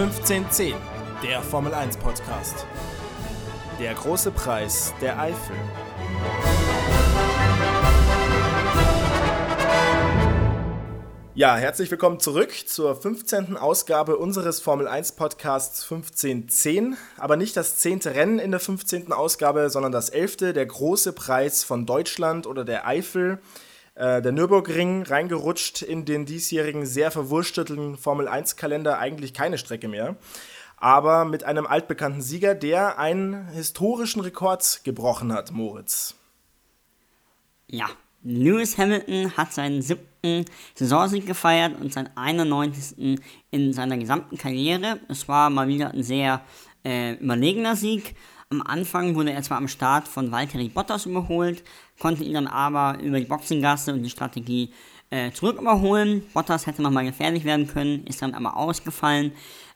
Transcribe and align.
1510, 0.00 0.74
der 1.22 1.42
Formel 1.42 1.74
1 1.74 1.98
Podcast. 1.98 2.64
Der 3.78 3.92
große 3.92 4.30
Preis 4.30 4.94
der 5.02 5.20
Eifel. 5.20 5.54
Ja, 11.34 11.54
herzlich 11.56 11.90
willkommen 11.90 12.18
zurück 12.18 12.50
zur 12.66 12.96
15. 12.96 13.58
Ausgabe 13.58 14.16
unseres 14.16 14.58
Formel 14.60 14.88
1 14.88 15.12
Podcasts 15.12 15.82
1510. 15.82 16.96
Aber 17.18 17.36
nicht 17.36 17.54
das 17.58 17.76
10. 17.76 17.98
Rennen 18.06 18.38
in 18.38 18.52
der 18.52 18.60
15. 18.60 19.12
Ausgabe, 19.12 19.68
sondern 19.68 19.92
das 19.92 20.08
11. 20.08 20.54
der 20.54 20.64
große 20.64 21.12
Preis 21.12 21.62
von 21.62 21.84
Deutschland 21.84 22.46
oder 22.46 22.64
der 22.64 22.86
Eifel. 22.86 23.38
Äh, 24.00 24.22
der 24.22 24.32
Nürburgring 24.32 25.02
reingerutscht 25.02 25.82
in 25.82 26.06
den 26.06 26.24
diesjährigen 26.24 26.86
sehr 26.86 27.10
verwurstelten 27.10 27.98
Formel 27.98 28.28
1 28.28 28.56
Kalender 28.56 28.98
eigentlich 28.98 29.34
keine 29.34 29.58
Strecke 29.58 29.88
mehr. 29.88 30.16
Aber 30.78 31.26
mit 31.26 31.44
einem 31.44 31.66
altbekannten 31.66 32.22
Sieger, 32.22 32.54
der 32.54 32.98
einen 32.98 33.48
historischen 33.48 34.22
Rekord 34.22 34.80
gebrochen 34.84 35.34
hat, 35.34 35.52
Moritz. 35.52 36.14
Ja, 37.66 37.90
Lewis 38.22 38.78
Hamilton 38.78 39.36
hat 39.36 39.52
seinen 39.52 39.82
siebten 39.82 40.46
Saisonsieg 40.74 41.26
gefeiert 41.26 41.78
und 41.78 41.92
seinen 41.92 42.08
91. 42.16 43.20
in 43.50 43.72
seiner 43.74 43.98
gesamten 43.98 44.38
Karriere. 44.38 44.98
Es 45.08 45.28
war 45.28 45.50
mal 45.50 45.68
wieder 45.68 45.90
ein 45.90 46.02
sehr 46.02 46.40
äh, 46.86 47.16
überlegener 47.16 47.76
Sieg. 47.76 48.14
Am 48.52 48.62
Anfang 48.66 49.14
wurde 49.14 49.32
er 49.32 49.44
zwar 49.44 49.58
am 49.58 49.68
Start 49.68 50.08
von 50.08 50.32
Valtteri 50.32 50.68
Bottas 50.68 51.06
überholt, 51.06 51.62
konnte 52.00 52.24
ihn 52.24 52.34
dann 52.34 52.48
aber 52.48 53.00
über 53.00 53.20
die 53.20 53.26
Boxengasse 53.26 53.92
und 53.92 54.02
die 54.02 54.10
Strategie 54.10 54.72
äh, 55.10 55.30
zurück 55.30 55.60
überholen. 55.60 56.24
Bottas 56.34 56.66
hätte 56.66 56.82
nochmal 56.82 57.04
gefährlich 57.04 57.44
werden 57.44 57.68
können, 57.68 58.04
ist 58.08 58.22
dann 58.22 58.34
aber 58.34 58.56
ausgefallen 58.56 59.30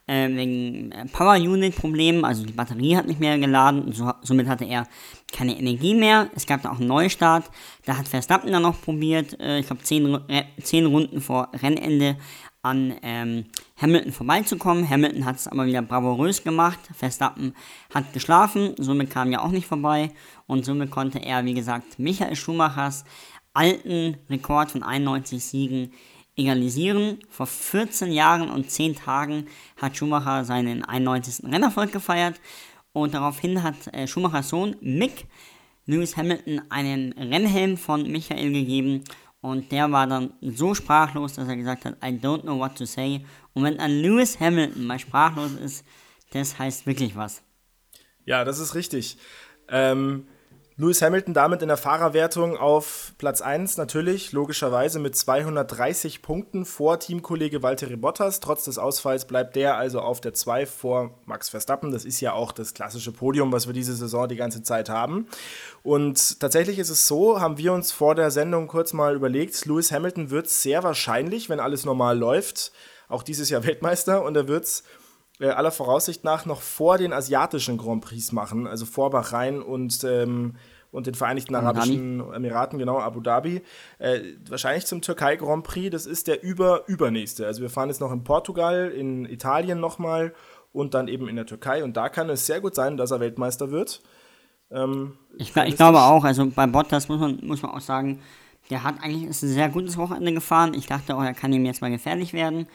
äh, 0.09 0.29
wegen 0.29 0.91
äh, 0.91 1.07
Power 1.07 1.37
Unit 1.37 1.77
Problemen, 1.77 2.25
also 2.25 2.45
die 2.45 2.53
Batterie 2.53 2.97
hat 2.97 3.07
nicht 3.07 3.21
mehr 3.21 3.39
geladen 3.39 3.83
und 3.83 3.95
so, 3.95 4.13
somit 4.23 4.49
hatte 4.49 4.65
er 4.65 4.89
keine 5.33 5.57
Energie 5.57 5.95
mehr. 5.95 6.29
Es 6.35 6.45
gab 6.45 6.63
da 6.63 6.73
auch 6.73 6.81
einen 6.81 6.89
Neustart, 6.89 7.45
da 7.85 7.97
hat 7.97 8.09
Verstappen 8.09 8.51
dann 8.51 8.63
noch 8.63 8.83
probiert, 8.83 9.39
äh, 9.39 9.61
ich 9.61 9.67
glaube 9.67 9.85
zehn, 9.85 10.19
zehn 10.61 10.87
Runden 10.87 11.21
vor 11.21 11.49
Rennende 11.63 12.17
an 12.65 12.95
ähm, 13.03 13.45
Hamilton 13.77 14.13
vorbeizukommen. 14.13 14.89
Hamilton 14.89 15.25
hat 15.25 15.37
es 15.37 15.49
aber 15.49 15.67
wieder 15.67 15.83
bravourös 15.83 16.43
gemacht. 16.43 16.79
Verstappen 16.95 17.55
hat 17.93 18.13
geschlafen, 18.13 18.75
somit 18.79 19.11
kam 19.11 19.31
er 19.33 19.45
auch 19.45 19.51
nicht 19.51 19.67
vorbei 19.67 20.11
und 20.47 20.65
somit 20.65 20.91
konnte 20.91 21.19
er, 21.19 21.45
wie 21.45 21.55
gesagt, 21.55 21.99
Michael 21.99 22.37
Schumachers 22.37 23.05
alten 23.53 24.17
Rekord 24.31 24.73
von 24.73 24.83
91 24.83 25.45
Siegen 25.45 25.93
egalisieren. 26.37 27.19
Vor 27.29 27.47
14 27.47 28.11
Jahren 28.13 28.51
und 28.51 28.71
10 28.71 28.97
Tagen 28.97 29.47
hat 29.77 29.97
Schumacher 29.97 30.45
seinen 30.45 30.85
91. 30.85 31.45
Rennerfolg 31.45 31.93
gefeiert 31.93 32.41
und 32.93 33.15
daraufhin 33.15 33.63
hat 33.63 33.93
äh, 33.93 34.07
Schumachers 34.07 34.49
Sohn 34.49 34.77
Mick 34.81 35.27
Lewis 35.87 36.17
Hamilton 36.17 36.63
einen 36.71 37.13
Rennhelm 37.13 37.77
von 37.77 38.11
Michael 38.11 38.53
gegeben 38.53 39.05
und 39.45 39.73
der 39.73 39.93
war 39.93 40.07
dann 40.07 40.33
so 40.41 40.73
sprachlos, 40.73 41.35
dass 41.35 41.47
er 41.47 41.57
gesagt 41.57 41.85
hat, 41.85 41.97
I 42.03 42.19
don't 42.19 42.41
know 42.45 42.59
what 42.59 42.79
to 42.79 42.87
say. 42.87 43.27
Und 43.53 43.65
wenn 43.65 43.79
ein 43.79 43.91
Lewis 43.91 44.41
Hamilton 44.41 44.87
mal 44.87 44.99
sprachlos 44.99 45.53
ist, 45.53 45.85
das 46.33 46.59
heißt 46.59 46.87
wirklich 46.87 47.15
was. 47.15 47.43
Ja, 48.25 48.45
das 48.45 48.59
ist 48.59 48.75
richtig. 48.75 49.19
Ähm, 49.69 50.27
Lewis 50.77 51.03
Hamilton 51.03 51.35
damit 51.35 51.63
in 51.63 51.69
der 51.69 51.77
Fahrerwertung 51.77 52.57
auf 52.57 53.13
Platz 53.17 53.41
1 53.41 53.77
natürlich, 53.77 54.33
logischerweise 54.33 54.99
mit 54.99 55.15
230 55.15 56.21
Punkten 56.21 56.65
vor 56.65 56.99
Teamkollege 56.99 57.63
Valtteri 57.63 57.95
Bottas. 57.95 58.41
Trotz 58.41 58.65
des 58.65 58.77
Ausfalls 58.77 59.25
bleibt 59.25 59.55
der 59.55 59.77
also 59.77 60.01
auf 60.01 60.21
der 60.21 60.35
2 60.35 60.67
vor 60.67 61.15
Max 61.27 61.49
Verstappen. 61.49 61.93
Das 61.93 62.05
ist 62.05 62.21
ja 62.21 62.33
auch 62.33 62.51
das 62.51 62.75
klassische 62.75 63.13
Podium, 63.13 63.53
was 63.53 63.69
wir 63.69 63.73
diese 63.73 63.95
Saison 63.95 64.27
die 64.27 64.35
ganze 64.35 64.65
Zeit 64.65 64.89
haben. 64.89 65.29
Und 65.85 66.41
tatsächlich 66.41 66.81
ist 66.81 66.91
es 66.91 67.07
so, 67.07 67.41
haben 67.41 67.57
wir 67.57 67.73
uns 67.73 67.93
vor 67.93 68.17
der 68.17 68.33
Sendung 68.33 68.67
kurz 68.67 68.93
mal 68.93 69.15
überlegt, 69.15 69.65
Lewis 69.67 69.93
Hamilton 69.93 70.31
wird 70.31 70.51
sehr 70.51 70.83
wahrscheinlich, 70.83 71.49
wenn 71.49 71.61
alles 71.61 71.85
normal 71.85 72.19
läuft, 72.19 72.73
auch 73.09 73.23
dieses 73.23 73.49
Jahr 73.49 73.65
Weltmeister 73.65 74.25
und 74.25 74.37
er 74.37 74.49
wird 74.49 74.65
es 74.65 74.83
äh, 75.41 75.49
aller 75.49 75.71
Voraussicht 75.71 76.25
nach 76.25 76.47
noch 76.47 76.61
vor 76.61 76.99
den 76.99 77.13
asiatischen 77.13 77.77
Grand 77.77 78.05
Prix 78.05 78.33
machen, 78.33 78.67
also 78.67 78.87
vor 78.87 79.11
Bahrain 79.11 79.61
und, 79.61 80.05
ähm, 80.05 80.55
und 80.93 81.07
den 81.07 81.15
Vereinigten 81.15 81.55
Arabischen. 81.55 82.21
Emiraten, 82.33 82.79
genau, 82.79 83.01
Abu 83.01 83.21
Dhabi. 83.21 83.63
Äh, 83.99 84.21
wahrscheinlich 84.49 84.87
zum 84.87 85.03
Türkei 85.03 85.37
Grand 85.37 85.65
Prix, 85.65 85.91
das 85.91 86.07
ist 86.07 86.29
der 86.29 86.43
über 86.43 86.87
übernächste. 86.87 87.47
Also 87.47 87.63
wir 87.63 87.71
fahren 87.71 87.89
jetzt 87.89 88.01
noch 88.01 88.13
in 88.13 88.23
Portugal, 88.23 88.91
in 88.91 89.25
Italien 89.25 89.81
nochmal 89.81 90.35
und 90.73 90.95
dann 90.95 91.09
eben 91.09 91.29
in 91.29 91.37
der 91.37 91.47
Türkei. 91.47 91.83
Und 91.83 91.97
da 91.97 92.09
kann 92.09 92.31
es 92.31 92.47
sehr 92.47 92.61
gut 92.61 92.75
sein, 92.75 92.97
dass 92.97 93.11
er 93.11 93.21
Weltmeister 93.21 93.71
wird. 93.71 94.03
Ähm, 94.71 95.19
ich, 95.37 95.55
ich 95.57 95.77
glaube 95.77 96.01
auch, 96.01 96.25
also 96.25 96.47
bei 96.47 96.67
Bottas 96.67 97.09
muss 97.09 97.21
man, 97.21 97.39
muss 97.43 97.63
man 97.63 97.73
auch 97.73 97.81
sagen, 97.81 98.21
der 98.71 98.83
hat 98.83 98.97
eigentlich 99.03 99.25
ist 99.25 99.43
ein 99.43 99.49
sehr 99.49 99.69
gutes 99.69 99.97
Wochenende 99.97 100.33
gefahren. 100.33 100.75
Ich 100.75 100.87
dachte 100.87 101.17
auch, 101.17 101.23
er 101.23 101.35
kann 101.35 101.53
ihm 101.53 101.65
jetzt 101.65 101.81
mal 101.81 101.91
gefährlich 101.91 102.33
werden. 102.33 102.67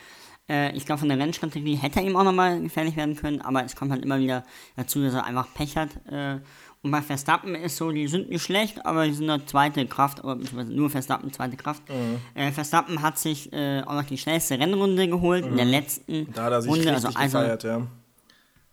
Äh, 0.50 0.76
ich 0.76 0.86
glaube, 0.86 1.00
von 1.00 1.10
der 1.10 1.20
Rennstrategie 1.20 1.76
hätte 1.76 2.00
er 2.00 2.06
ihm 2.06 2.16
auch 2.16 2.24
nochmal 2.24 2.60
gefährlich 2.60 2.96
werden 2.96 3.16
können, 3.16 3.42
aber 3.42 3.64
es 3.64 3.76
kommt 3.76 3.92
halt 3.92 4.04
immer 4.04 4.20
wieder 4.20 4.44
dazu, 4.76 5.02
dass 5.02 5.14
er 5.14 5.26
einfach 5.26 5.54
Pech 5.54 5.78
hat. 5.78 5.90
Äh, 6.12 6.40
und 6.82 6.92
bei 6.92 7.02
Verstappen 7.02 7.56
ist 7.56 7.76
so, 7.76 7.92
die 7.92 8.08
sind 8.08 8.30
nicht 8.30 8.42
schlecht, 8.42 8.86
aber 8.86 9.06
die 9.06 9.14
sind 9.14 9.30
eine 9.30 9.46
zweite 9.46 9.86
Kraft, 9.86 10.24
oder 10.24 10.38
nur 10.66 10.90
Verstappen, 10.90 11.32
zweite 11.34 11.58
Kraft. 11.58 11.84
Mhm. 11.90 12.20
Äh, 12.34 12.52
Verstappen 12.52 13.02
hat 13.02 13.20
sich 13.20 13.52
äh, 13.52 13.82
auch 13.82 13.94
noch 13.94 14.06
die 14.06 14.18
schnellste 14.18 14.58
Rennrunde 14.58 15.08
geholt 15.08 15.44
mhm. 15.44 15.52
in 15.52 15.58
der 15.58 15.66
mhm. 15.66 15.72
letzten 15.72 16.34
da 16.34 16.62
sich 16.62 16.72
Runde. 16.72 16.94
Also, 16.94 17.10
also, 17.10 17.38
gefeiert, 17.40 17.64
ja. 17.64 17.88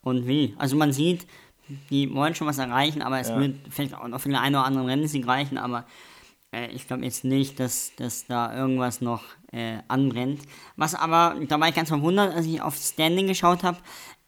Und 0.02 0.26
wie? 0.28 0.54
Also 0.56 0.76
man 0.76 0.92
sieht, 0.92 1.26
die 1.90 2.14
wollen 2.14 2.36
schon 2.36 2.46
was 2.46 2.58
erreichen, 2.58 3.02
aber 3.02 3.18
es 3.18 3.28
ja. 3.28 3.40
wird 3.40 3.56
vielleicht 3.70 3.94
auch 3.94 4.06
noch 4.06 4.20
für 4.20 4.28
den 4.28 4.38
einen 4.38 4.54
oder 4.54 4.64
anderen 4.64 4.88
Rennsieg 4.88 5.26
reichen, 5.26 5.58
aber 5.58 5.84
äh, 6.56 6.68
ich 6.68 6.86
glaube 6.86 7.04
jetzt 7.04 7.24
nicht, 7.24 7.60
dass, 7.60 7.92
dass 7.96 8.26
da 8.26 8.56
irgendwas 8.56 9.00
noch 9.00 9.22
äh, 9.52 9.78
anbrennt. 9.88 10.40
Was 10.76 10.94
aber, 10.94 11.36
da 11.46 11.60
war 11.60 11.68
ich 11.68 11.74
ganz 11.74 11.88
verwundert, 11.88 12.34
als 12.34 12.46
ich 12.46 12.60
auf 12.60 12.76
Standing 12.76 13.26
geschaut 13.26 13.62
habe, 13.62 13.78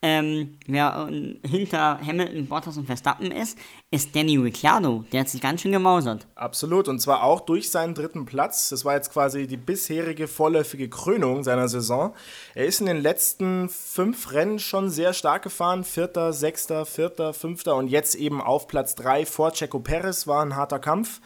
ähm, 0.00 0.58
wer 0.68 1.08
äh, 1.10 1.36
hinter 1.44 1.98
Hamilton, 2.00 2.46
Bottas 2.46 2.76
und 2.76 2.86
Verstappen 2.86 3.32
ist, 3.32 3.58
ist 3.90 4.14
Danny 4.14 4.36
Ricciardo. 4.36 5.04
Der 5.10 5.20
hat 5.20 5.28
sich 5.28 5.40
ganz 5.40 5.62
schön 5.62 5.72
gemausert. 5.72 6.24
Absolut, 6.36 6.86
und 6.86 7.00
zwar 7.00 7.24
auch 7.24 7.40
durch 7.40 7.72
seinen 7.72 7.94
dritten 7.96 8.24
Platz. 8.24 8.68
Das 8.68 8.84
war 8.84 8.94
jetzt 8.94 9.12
quasi 9.12 9.48
die 9.48 9.56
bisherige 9.56 10.28
vorläufige 10.28 10.88
Krönung 10.88 11.42
seiner 11.42 11.68
Saison. 11.68 12.14
Er 12.54 12.66
ist 12.66 12.78
in 12.78 12.86
den 12.86 13.02
letzten 13.02 13.68
fünf 13.68 14.32
Rennen 14.32 14.60
schon 14.60 14.88
sehr 14.88 15.14
stark 15.14 15.42
gefahren. 15.42 15.82
Vierter, 15.82 16.32
sechster, 16.32 16.86
vierter, 16.86 17.34
fünfter 17.34 17.74
und 17.74 17.88
jetzt 17.88 18.14
eben 18.14 18.40
auf 18.40 18.68
Platz 18.68 18.94
drei 18.94 19.26
vor 19.26 19.50
Checo 19.50 19.80
Perez. 19.80 20.28
War 20.28 20.44
ein 20.44 20.54
harter 20.54 20.78
Kampf. 20.78 21.20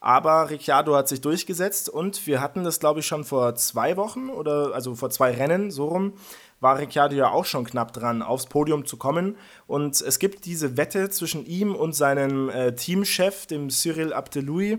Aber 0.00 0.48
Ricciardo 0.48 0.96
hat 0.96 1.08
sich 1.08 1.20
durchgesetzt 1.20 1.90
und 1.90 2.26
wir 2.26 2.40
hatten 2.40 2.64
das, 2.64 2.80
glaube 2.80 3.00
ich, 3.00 3.06
schon 3.06 3.24
vor 3.24 3.54
zwei 3.54 3.98
Wochen 3.98 4.30
oder 4.30 4.72
also 4.74 4.94
vor 4.94 5.10
zwei 5.10 5.32
Rennen, 5.32 5.70
so 5.70 5.88
rum, 5.88 6.14
war 6.58 6.78
Ricciardo 6.78 7.14
ja 7.14 7.30
auch 7.30 7.44
schon 7.44 7.64
knapp 7.64 7.92
dran, 7.92 8.22
aufs 8.22 8.46
Podium 8.46 8.86
zu 8.86 8.96
kommen. 8.96 9.36
Und 9.66 10.00
es 10.00 10.18
gibt 10.18 10.46
diese 10.46 10.78
Wette 10.78 11.10
zwischen 11.10 11.44
ihm 11.44 11.74
und 11.74 11.94
seinem 11.94 12.48
äh, 12.48 12.74
Teamchef, 12.74 13.46
dem 13.46 13.68
Cyril 13.68 14.14
Abdeloui, 14.14 14.78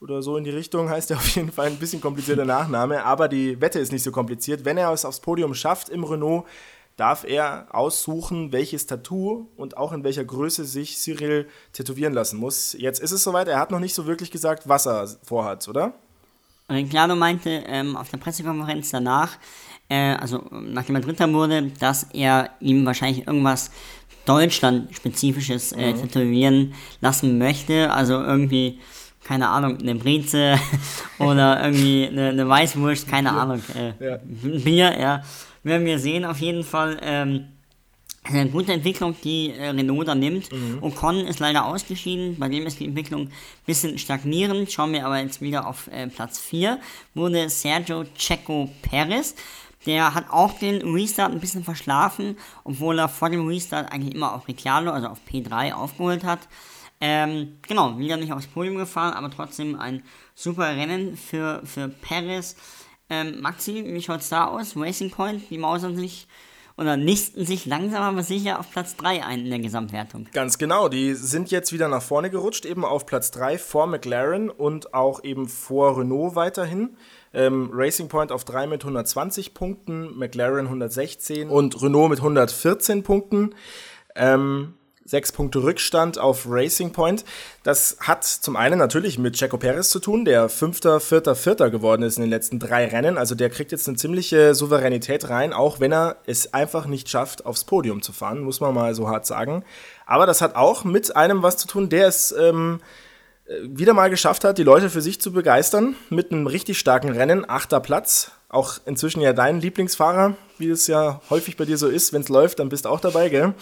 oder 0.00 0.22
so 0.22 0.36
in 0.36 0.44
die 0.44 0.50
Richtung 0.50 0.88
heißt 0.88 1.10
er 1.10 1.16
auf 1.16 1.28
jeden 1.34 1.50
Fall 1.50 1.66
ein 1.66 1.78
bisschen 1.78 2.00
komplizierter 2.00 2.44
Nachname, 2.44 3.04
aber 3.04 3.28
die 3.28 3.60
Wette 3.60 3.80
ist 3.80 3.90
nicht 3.90 4.04
so 4.04 4.12
kompliziert. 4.12 4.64
Wenn 4.64 4.76
er 4.76 4.92
es 4.92 5.04
aufs 5.04 5.20
Podium 5.20 5.54
schafft 5.54 5.88
im 5.88 6.04
Renault, 6.04 6.44
darf 6.98 7.24
er 7.24 7.68
aussuchen, 7.70 8.52
welches 8.52 8.86
Tattoo 8.86 9.46
und 9.56 9.76
auch 9.76 9.92
in 9.92 10.02
welcher 10.02 10.24
Größe 10.24 10.64
sich 10.64 10.98
Cyril 10.98 11.48
tätowieren 11.72 12.12
lassen 12.12 12.38
muss. 12.38 12.74
Jetzt 12.76 13.00
ist 13.00 13.12
es 13.12 13.22
soweit, 13.22 13.46
er 13.46 13.58
hat 13.58 13.70
noch 13.70 13.78
nicht 13.78 13.94
so 13.94 14.06
wirklich 14.06 14.32
gesagt, 14.32 14.68
was 14.68 14.86
er 14.86 15.08
vorhat, 15.22 15.66
oder? 15.68 15.94
Ricciardo 16.68 17.14
meinte 17.14 17.50
ähm, 17.66 17.96
auf 17.96 18.10
der 18.10 18.18
Pressekonferenz 18.18 18.90
danach, 18.90 19.38
äh, 19.88 20.14
also 20.16 20.44
nachdem 20.50 20.96
er 20.96 21.00
Dritter 21.00 21.32
wurde, 21.32 21.70
dass 21.78 22.08
er 22.12 22.50
ihm 22.60 22.84
wahrscheinlich 22.84 23.26
irgendwas 23.26 23.70
Deutschland-spezifisches 24.26 25.72
äh, 25.72 25.92
mhm. 25.92 26.00
tätowieren 26.00 26.74
lassen 27.00 27.38
möchte. 27.38 27.92
Also 27.92 28.14
irgendwie, 28.14 28.80
keine 29.22 29.48
Ahnung, 29.48 29.78
eine 29.78 29.94
Breze 29.94 30.58
oder 31.20 31.62
irgendwie 31.62 32.08
eine, 32.08 32.30
eine 32.30 32.48
Weißwurst, 32.48 33.08
keine 33.08 33.32
Ahnung. 33.32 33.62
Äh, 33.74 34.04
ja. 34.04 34.18
Bier, 34.24 34.98
ja 35.00 35.22
werden 35.62 35.86
wir 35.86 35.98
sehen 35.98 36.24
auf 36.24 36.38
jeden 36.38 36.64
Fall. 36.64 36.98
Ähm, 37.02 37.48
eine 38.24 38.50
gute 38.50 38.72
Entwicklung, 38.72 39.16
die 39.24 39.52
äh, 39.52 39.70
Renault 39.70 40.08
da 40.08 40.14
nimmt. 40.14 40.52
Mhm. 40.52 40.78
Ocon 40.82 41.20
ist 41.26 41.38
leider 41.38 41.64
ausgeschieden, 41.64 42.36
bei 42.38 42.48
dem 42.48 42.66
ist 42.66 42.78
die 42.78 42.84
Entwicklung 42.84 43.22
ein 43.22 43.32
bisschen 43.64 43.98
stagnierend. 43.98 44.70
Schauen 44.70 44.92
wir 44.92 45.06
aber 45.06 45.18
jetzt 45.18 45.40
wieder 45.40 45.66
auf 45.66 45.88
äh, 45.88 46.08
Platz 46.08 46.38
4, 46.38 46.78
wurde 47.14 47.48
Sergio 47.48 48.04
Checo 48.16 48.70
Perez. 48.82 49.34
Der 49.86 50.14
hat 50.14 50.26
auch 50.30 50.58
den 50.58 50.82
Restart 50.82 51.32
ein 51.32 51.40
bisschen 51.40 51.64
verschlafen, 51.64 52.36
obwohl 52.64 52.98
er 52.98 53.08
vor 53.08 53.30
dem 53.30 53.46
Restart 53.46 53.92
eigentlich 53.92 54.14
immer 54.14 54.34
auf 54.34 54.48
Ricciardo, 54.48 54.90
also 54.90 55.08
auf 55.08 55.20
P3 55.30 55.72
aufgeholt 55.72 56.24
hat. 56.24 56.40
Ähm, 57.00 57.58
genau, 57.62 57.96
wieder 57.98 58.16
nicht 58.16 58.32
aufs 58.32 58.48
Podium 58.48 58.76
gefahren, 58.76 59.14
aber 59.14 59.30
trotzdem 59.30 59.78
ein 59.78 60.02
super 60.34 60.66
Rennen 60.66 61.16
für, 61.16 61.62
für 61.64 61.88
Perez. 61.88 62.56
Ähm, 63.10 63.40
Maxi, 63.40 63.84
wie 63.86 64.02
schaut 64.02 64.20
es 64.20 64.28
da 64.28 64.46
aus? 64.46 64.76
Racing 64.76 65.10
Point, 65.10 65.50
die 65.50 65.58
mausern 65.58 65.96
sich 65.96 66.26
oder 66.78 66.96
nisten 66.96 67.44
sich 67.44 67.66
langsam 67.66 68.02
aber 68.02 68.22
sicher 68.22 68.60
auf 68.60 68.70
Platz 68.70 68.94
3 68.96 69.24
ein 69.24 69.40
in 69.40 69.50
der 69.50 69.58
Gesamtwertung. 69.58 70.28
Ganz 70.32 70.58
genau, 70.58 70.88
die 70.88 71.14
sind 71.14 71.50
jetzt 71.50 71.72
wieder 71.72 71.88
nach 71.88 72.02
vorne 72.02 72.30
gerutscht, 72.30 72.64
eben 72.64 72.84
auf 72.84 73.04
Platz 73.04 73.32
3 73.32 73.58
vor 73.58 73.88
McLaren 73.88 74.48
und 74.48 74.94
auch 74.94 75.24
eben 75.24 75.48
vor 75.48 75.98
Renault 75.98 76.36
weiterhin. 76.36 76.96
Ähm, 77.34 77.70
Racing 77.72 78.08
Point 78.08 78.30
auf 78.30 78.44
3 78.44 78.68
mit 78.68 78.82
120 78.82 79.54
Punkten, 79.54 80.16
McLaren 80.16 80.66
116 80.66 81.50
und 81.50 81.82
Renault 81.82 82.10
mit 82.10 82.20
114 82.20 83.02
Punkten. 83.02 83.56
Ähm, 84.14 84.74
sechs 85.08 85.32
Punkte 85.32 85.62
Rückstand 85.62 86.18
auf 86.18 86.44
Racing 86.46 86.92
Point. 86.92 87.24
Das 87.62 87.96
hat 88.00 88.24
zum 88.24 88.56
einen 88.56 88.78
natürlich 88.78 89.18
mit 89.18 89.36
Checo 89.36 89.56
Perez 89.56 89.88
zu 89.88 90.00
tun, 90.00 90.26
der 90.26 90.50
Fünfter, 90.50 91.00
Vierter, 91.00 91.34
Vierter 91.34 91.70
geworden 91.70 92.02
ist 92.02 92.18
in 92.18 92.24
den 92.24 92.30
letzten 92.30 92.58
drei 92.58 92.86
Rennen. 92.86 93.16
Also 93.16 93.34
der 93.34 93.48
kriegt 93.48 93.72
jetzt 93.72 93.88
eine 93.88 93.96
ziemliche 93.96 94.54
Souveränität 94.54 95.30
rein, 95.30 95.54
auch 95.54 95.80
wenn 95.80 95.92
er 95.92 96.16
es 96.26 96.52
einfach 96.52 96.86
nicht 96.86 97.08
schafft, 97.08 97.46
aufs 97.46 97.64
Podium 97.64 98.02
zu 98.02 98.12
fahren, 98.12 98.40
muss 98.40 98.60
man 98.60 98.74
mal 98.74 98.94
so 98.94 99.08
hart 99.08 99.24
sagen. 99.24 99.64
Aber 100.04 100.26
das 100.26 100.42
hat 100.42 100.56
auch 100.56 100.84
mit 100.84 101.16
einem 101.16 101.42
was 101.42 101.56
zu 101.56 101.66
tun, 101.66 101.88
der 101.88 102.08
es 102.08 102.32
ähm, 102.32 102.80
wieder 103.62 103.94
mal 103.94 104.10
geschafft 104.10 104.44
hat, 104.44 104.58
die 104.58 104.62
Leute 104.62 104.90
für 104.90 105.00
sich 105.00 105.22
zu 105.22 105.32
begeistern 105.32 105.96
mit 106.10 106.32
einem 106.32 106.46
richtig 106.46 106.78
starken 106.78 107.10
Rennen. 107.10 107.48
Achter 107.48 107.80
Platz, 107.80 108.30
auch 108.50 108.74
inzwischen 108.84 109.22
ja 109.22 109.32
dein 109.32 109.60
Lieblingsfahrer, 109.60 110.36
wie 110.58 110.68
es 110.68 110.86
ja 110.86 111.22
häufig 111.30 111.56
bei 111.56 111.64
dir 111.64 111.78
so 111.78 111.88
ist. 111.88 112.12
Wenn 112.12 112.20
es 112.20 112.28
läuft, 112.28 112.58
dann 112.58 112.68
bist 112.68 112.84
du 112.84 112.90
auch 112.90 113.00
dabei, 113.00 113.30
gell? 113.30 113.54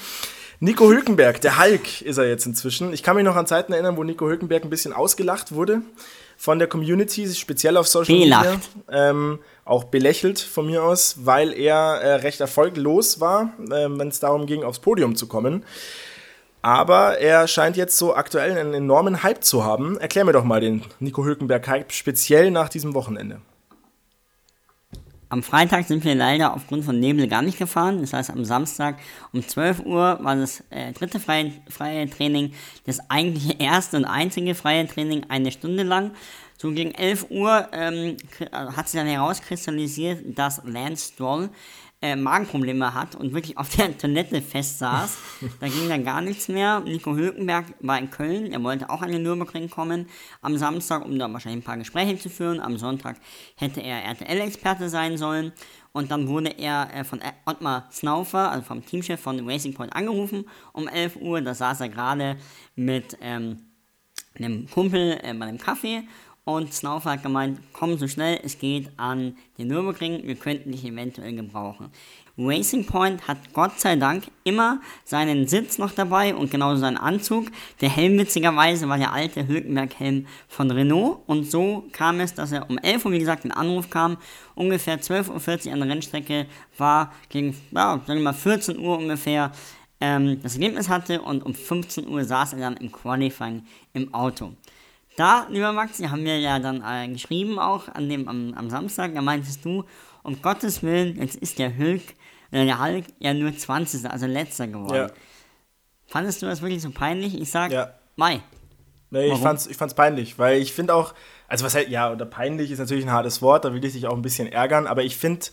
Nico 0.58 0.88
Hülkenberg, 0.88 1.40
der 1.42 1.62
Hulk 1.62 2.00
ist 2.00 2.16
er 2.16 2.28
jetzt 2.28 2.46
inzwischen. 2.46 2.92
Ich 2.92 3.02
kann 3.02 3.16
mich 3.16 3.24
noch 3.24 3.36
an 3.36 3.46
Zeiten 3.46 3.72
erinnern, 3.72 3.96
wo 3.96 4.04
Nico 4.04 4.26
Hülkenberg 4.26 4.64
ein 4.64 4.70
bisschen 4.70 4.94
ausgelacht 4.94 5.52
wurde 5.52 5.82
von 6.38 6.58
der 6.58 6.68
Community, 6.68 7.28
speziell 7.34 7.76
auf 7.76 7.86
Social. 7.88 8.16
Media. 8.16 8.60
Ähm, 8.90 9.38
auch 9.64 9.84
belächelt 9.84 10.38
von 10.38 10.66
mir 10.66 10.82
aus, 10.82 11.16
weil 11.24 11.52
er 11.52 12.00
äh, 12.00 12.14
recht 12.16 12.40
erfolglos 12.40 13.20
war, 13.20 13.52
äh, 13.70 13.88
wenn 13.90 14.08
es 14.08 14.20
darum 14.20 14.46
ging, 14.46 14.62
aufs 14.62 14.78
Podium 14.78 15.14
zu 15.16 15.26
kommen. 15.26 15.64
Aber 16.62 17.18
er 17.18 17.46
scheint 17.48 17.76
jetzt 17.76 17.96
so 17.96 18.14
aktuell 18.14 18.58
einen 18.58 18.74
enormen 18.74 19.22
Hype 19.22 19.44
zu 19.44 19.62
haben. 19.62 19.98
Erklär 19.98 20.24
mir 20.24 20.32
doch 20.32 20.44
mal 20.44 20.60
den 20.60 20.82
Nico 21.00 21.24
Hülkenberg-Hype, 21.24 21.92
speziell 21.92 22.50
nach 22.50 22.68
diesem 22.68 22.94
Wochenende. 22.94 23.40
Am 25.28 25.42
Freitag 25.42 25.86
sind 25.86 26.04
wir 26.04 26.14
leider 26.14 26.54
aufgrund 26.54 26.84
von 26.84 27.00
Nebel 27.00 27.26
gar 27.26 27.42
nicht 27.42 27.58
gefahren. 27.58 28.00
Das 28.00 28.12
heißt, 28.12 28.30
am 28.30 28.44
Samstag 28.44 28.98
um 29.32 29.46
12 29.46 29.80
Uhr 29.80 30.18
war 30.22 30.36
das 30.36 30.62
äh, 30.70 30.92
dritte 30.92 31.18
freie, 31.18 31.52
freie 31.68 32.08
Training, 32.08 32.52
das 32.84 33.10
eigentliche 33.10 33.54
erste 33.58 33.96
und 33.96 34.04
einzige 34.04 34.54
freie 34.54 34.86
Training 34.86 35.24
eine 35.28 35.50
Stunde 35.50 35.82
lang. 35.82 36.12
So 36.58 36.70
gegen 36.70 36.92
11 36.92 37.26
Uhr 37.30 37.68
ähm, 37.72 38.16
hat 38.52 38.88
sich 38.88 38.98
dann 38.98 39.08
herauskristallisiert, 39.08 40.38
dass 40.38 40.62
Lance 40.64 41.12
Stroll 41.12 41.50
äh, 42.02 42.14
Magenprobleme 42.14 42.92
hat 42.94 43.14
und 43.14 43.32
wirklich 43.32 43.56
auf 43.56 43.74
der 43.74 43.96
Toilette 43.98 44.42
festsaß. 44.42 45.16
da 45.60 45.68
ging 45.68 45.88
dann 45.88 46.04
gar 46.04 46.20
nichts 46.20 46.48
mehr. 46.48 46.80
Nico 46.80 47.14
Hülkenberg 47.14 47.66
war 47.80 47.98
in 47.98 48.10
Köln, 48.10 48.52
er 48.52 48.62
wollte 48.62 48.90
auch 48.90 49.02
an 49.02 49.12
den 49.12 49.22
Nürburgring 49.22 49.70
kommen 49.70 50.06
am 50.42 50.56
Samstag, 50.58 51.04
um 51.04 51.18
da 51.18 51.32
wahrscheinlich 51.32 51.62
ein 51.62 51.66
paar 51.66 51.78
Gespräche 51.78 52.18
zu 52.18 52.28
führen. 52.28 52.60
Am 52.60 52.76
Sonntag 52.76 53.16
hätte 53.56 53.80
er 53.80 54.04
RTL-Experte 54.04 54.88
sein 54.88 55.16
sollen. 55.16 55.52
Und 55.92 56.10
dann 56.10 56.28
wurde 56.28 56.50
er 56.50 56.94
äh, 56.94 57.04
von 57.04 57.20
Ottmar 57.46 57.88
Snaufer, 57.90 58.50
also 58.50 58.62
vom 58.64 58.84
Teamchef 58.84 59.18
von 59.18 59.48
Racing 59.48 59.72
Point, 59.72 59.94
angerufen 59.94 60.44
um 60.74 60.88
11 60.88 61.16
Uhr. 61.16 61.40
Da 61.40 61.54
saß 61.54 61.80
er 61.80 61.88
gerade 61.88 62.36
mit 62.74 63.16
ähm, 63.22 63.62
einem 64.34 64.68
Kumpel 64.68 65.18
äh, 65.22 65.32
bei 65.32 65.46
einem 65.46 65.56
Kaffee 65.56 66.02
und 66.46 66.72
Snaufer 66.72 67.10
hat 67.10 67.24
gemeint, 67.24 67.58
komm 67.72 67.98
so 67.98 68.06
schnell 68.06 68.38
es 68.44 68.58
geht 68.58 68.88
an 68.96 69.36
den 69.58 69.66
Nürburgring, 69.66 70.22
wir 70.24 70.36
könnten 70.36 70.70
dich 70.70 70.84
eventuell 70.84 71.34
gebrauchen. 71.34 71.90
Racing 72.38 72.86
Point 72.86 73.26
hat 73.26 73.38
Gott 73.52 73.80
sei 73.80 73.96
Dank 73.96 74.24
immer 74.44 74.80
seinen 75.04 75.48
Sitz 75.48 75.78
noch 75.78 75.90
dabei 75.90 76.36
und 76.36 76.50
genauso 76.50 76.82
seinen 76.82 76.98
Anzug. 76.98 77.46
Der 77.80 77.88
Helm 77.88 78.16
witzigerweise 78.18 78.88
war 78.88 78.96
der 78.96 79.12
alte 79.12 79.48
Hülkenberg-Helm 79.48 80.26
von 80.46 80.70
Renault 80.70 81.18
und 81.26 81.50
so 81.50 81.84
kam 81.90 82.20
es, 82.20 82.34
dass 82.34 82.52
er 82.52 82.70
um 82.70 82.78
11 82.78 83.06
Uhr, 83.06 83.12
wie 83.12 83.18
gesagt, 83.18 83.44
ein 83.44 83.52
Anruf 83.52 83.90
kam, 83.90 84.16
ungefähr 84.54 85.00
12.40 85.00 85.66
Uhr 85.66 85.72
an 85.72 85.80
der 85.80 85.88
Rennstrecke 85.88 86.46
war, 86.78 87.12
gegen, 87.28 87.56
ja, 87.72 88.00
sagen 88.06 88.20
wir 88.20 88.24
mal 88.24 88.34
14 88.34 88.78
Uhr 88.78 88.98
ungefähr, 88.98 89.50
ähm, 90.00 90.40
das 90.42 90.54
Ergebnis 90.54 90.88
hatte 90.88 91.22
und 91.22 91.42
um 91.42 91.54
15 91.54 92.06
Uhr 92.06 92.22
saß 92.22 92.52
er 92.52 92.60
dann 92.60 92.76
im 92.76 92.92
Qualifying 92.92 93.64
im 93.94 94.14
Auto. 94.14 94.52
Da, 95.16 95.46
lieber 95.50 95.72
Max, 95.72 95.96
die 95.96 96.08
haben 96.08 96.22
mir 96.22 96.38
ja 96.38 96.58
dann 96.58 96.82
äh, 96.86 97.08
geschrieben 97.08 97.58
auch 97.58 97.88
an 97.88 98.08
dem, 98.08 98.28
am, 98.28 98.54
am 98.54 98.70
Samstag, 98.70 99.14
da 99.14 99.22
meintest 99.22 99.64
du, 99.64 99.84
um 100.22 100.40
Gottes 100.42 100.82
Willen, 100.82 101.16
jetzt 101.20 101.36
ist 101.36 101.58
der 101.58 101.76
Hulk, 101.76 102.02
äh, 102.50 102.64
der 102.66 102.82
Hulk 102.82 103.06
ja 103.18 103.32
nur 103.32 103.56
20. 103.56 104.10
also 104.10 104.26
letzter 104.26 104.66
geworden. 104.66 104.94
Ja. 104.94 105.10
Fandest 106.06 106.42
du 106.42 106.46
das 106.46 106.60
wirklich 106.60 106.82
so 106.82 106.90
peinlich? 106.90 107.40
Ich 107.40 107.50
sag, 107.50 107.72
ja. 107.72 107.94
Mai. 108.14 108.42
Nee, 109.10 109.32
ich 109.32 109.38
fand's, 109.38 109.66
ich 109.66 109.76
fand's 109.76 109.94
peinlich, 109.94 110.38
weil 110.38 110.60
ich 110.60 110.72
finde 110.72 110.94
auch, 110.94 111.14
also 111.48 111.64
was 111.64 111.74
halt, 111.74 111.88
ja, 111.88 112.12
oder 112.12 112.26
peinlich 112.26 112.70
ist 112.70 112.78
natürlich 112.78 113.04
ein 113.04 113.12
hartes 113.12 113.40
Wort, 113.40 113.64
da 113.64 113.72
will 113.72 113.84
ich 113.84 113.92
dich 113.92 114.06
auch 114.06 114.14
ein 114.14 114.22
bisschen 114.22 114.50
ärgern, 114.50 114.86
aber 114.86 115.04
ich 115.04 115.16
finde 115.16 115.46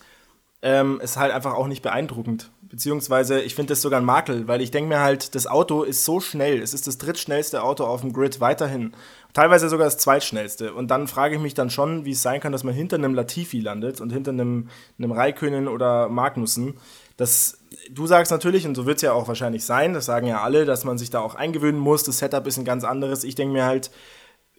ähm, 0.63 0.99
es 1.03 1.17
halt 1.17 1.31
einfach 1.31 1.53
auch 1.53 1.67
nicht 1.67 1.83
beeindruckend. 1.83 2.51
Beziehungsweise, 2.61 3.41
ich 3.41 3.53
finde 3.53 3.73
das 3.73 3.81
sogar 3.81 4.01
ein 4.01 4.05
Makel, 4.05 4.47
weil 4.47 4.61
ich 4.61 4.71
denke 4.71 4.89
mir 4.89 5.01
halt, 5.01 5.35
das 5.35 5.45
Auto 5.45 5.83
ist 5.83 6.05
so 6.05 6.19
schnell, 6.19 6.61
es 6.61 6.73
ist 6.73 6.87
das 6.87 6.97
drittschnellste 6.97 7.61
Auto 7.61 7.85
auf 7.85 8.01
dem 8.01 8.13
Grid 8.13 8.39
weiterhin 8.39 8.95
teilweise 9.33 9.67
sogar 9.67 9.85
das 9.85 9.97
zweitschnellste. 9.97 10.73
Und 10.73 10.89
dann 10.89 11.07
frage 11.07 11.35
ich 11.35 11.41
mich 11.41 11.53
dann 11.53 11.69
schon, 11.69 12.05
wie 12.05 12.11
es 12.11 12.21
sein 12.21 12.39
kann, 12.39 12.51
dass 12.51 12.63
man 12.63 12.73
hinter 12.73 12.95
einem 12.95 13.13
Latifi 13.13 13.59
landet 13.59 13.99
und 13.99 14.11
hinter 14.11 14.31
einem, 14.31 14.69
einem 14.97 15.11
Raikönen 15.11 15.67
oder 15.67 16.07
Magnussen. 16.09 16.75
Das, 17.17 17.59
du 17.91 18.07
sagst 18.07 18.31
natürlich, 18.31 18.65
und 18.65 18.75
so 18.75 18.85
wird 18.85 18.97
es 18.97 19.01
ja 19.01 19.13
auch 19.13 19.27
wahrscheinlich 19.27 19.65
sein, 19.65 19.93
das 19.93 20.05
sagen 20.05 20.27
ja 20.27 20.41
alle, 20.41 20.65
dass 20.65 20.83
man 20.83 20.97
sich 20.97 21.09
da 21.09 21.19
auch 21.19 21.35
eingewöhnen 21.35 21.79
muss. 21.79 22.03
Das 22.03 22.19
Setup 22.19 22.45
ist 22.47 22.57
ein 22.57 22.65
ganz 22.65 22.83
anderes. 22.83 23.23
Ich 23.23 23.35
denke 23.35 23.53
mir 23.53 23.65
halt, 23.65 23.91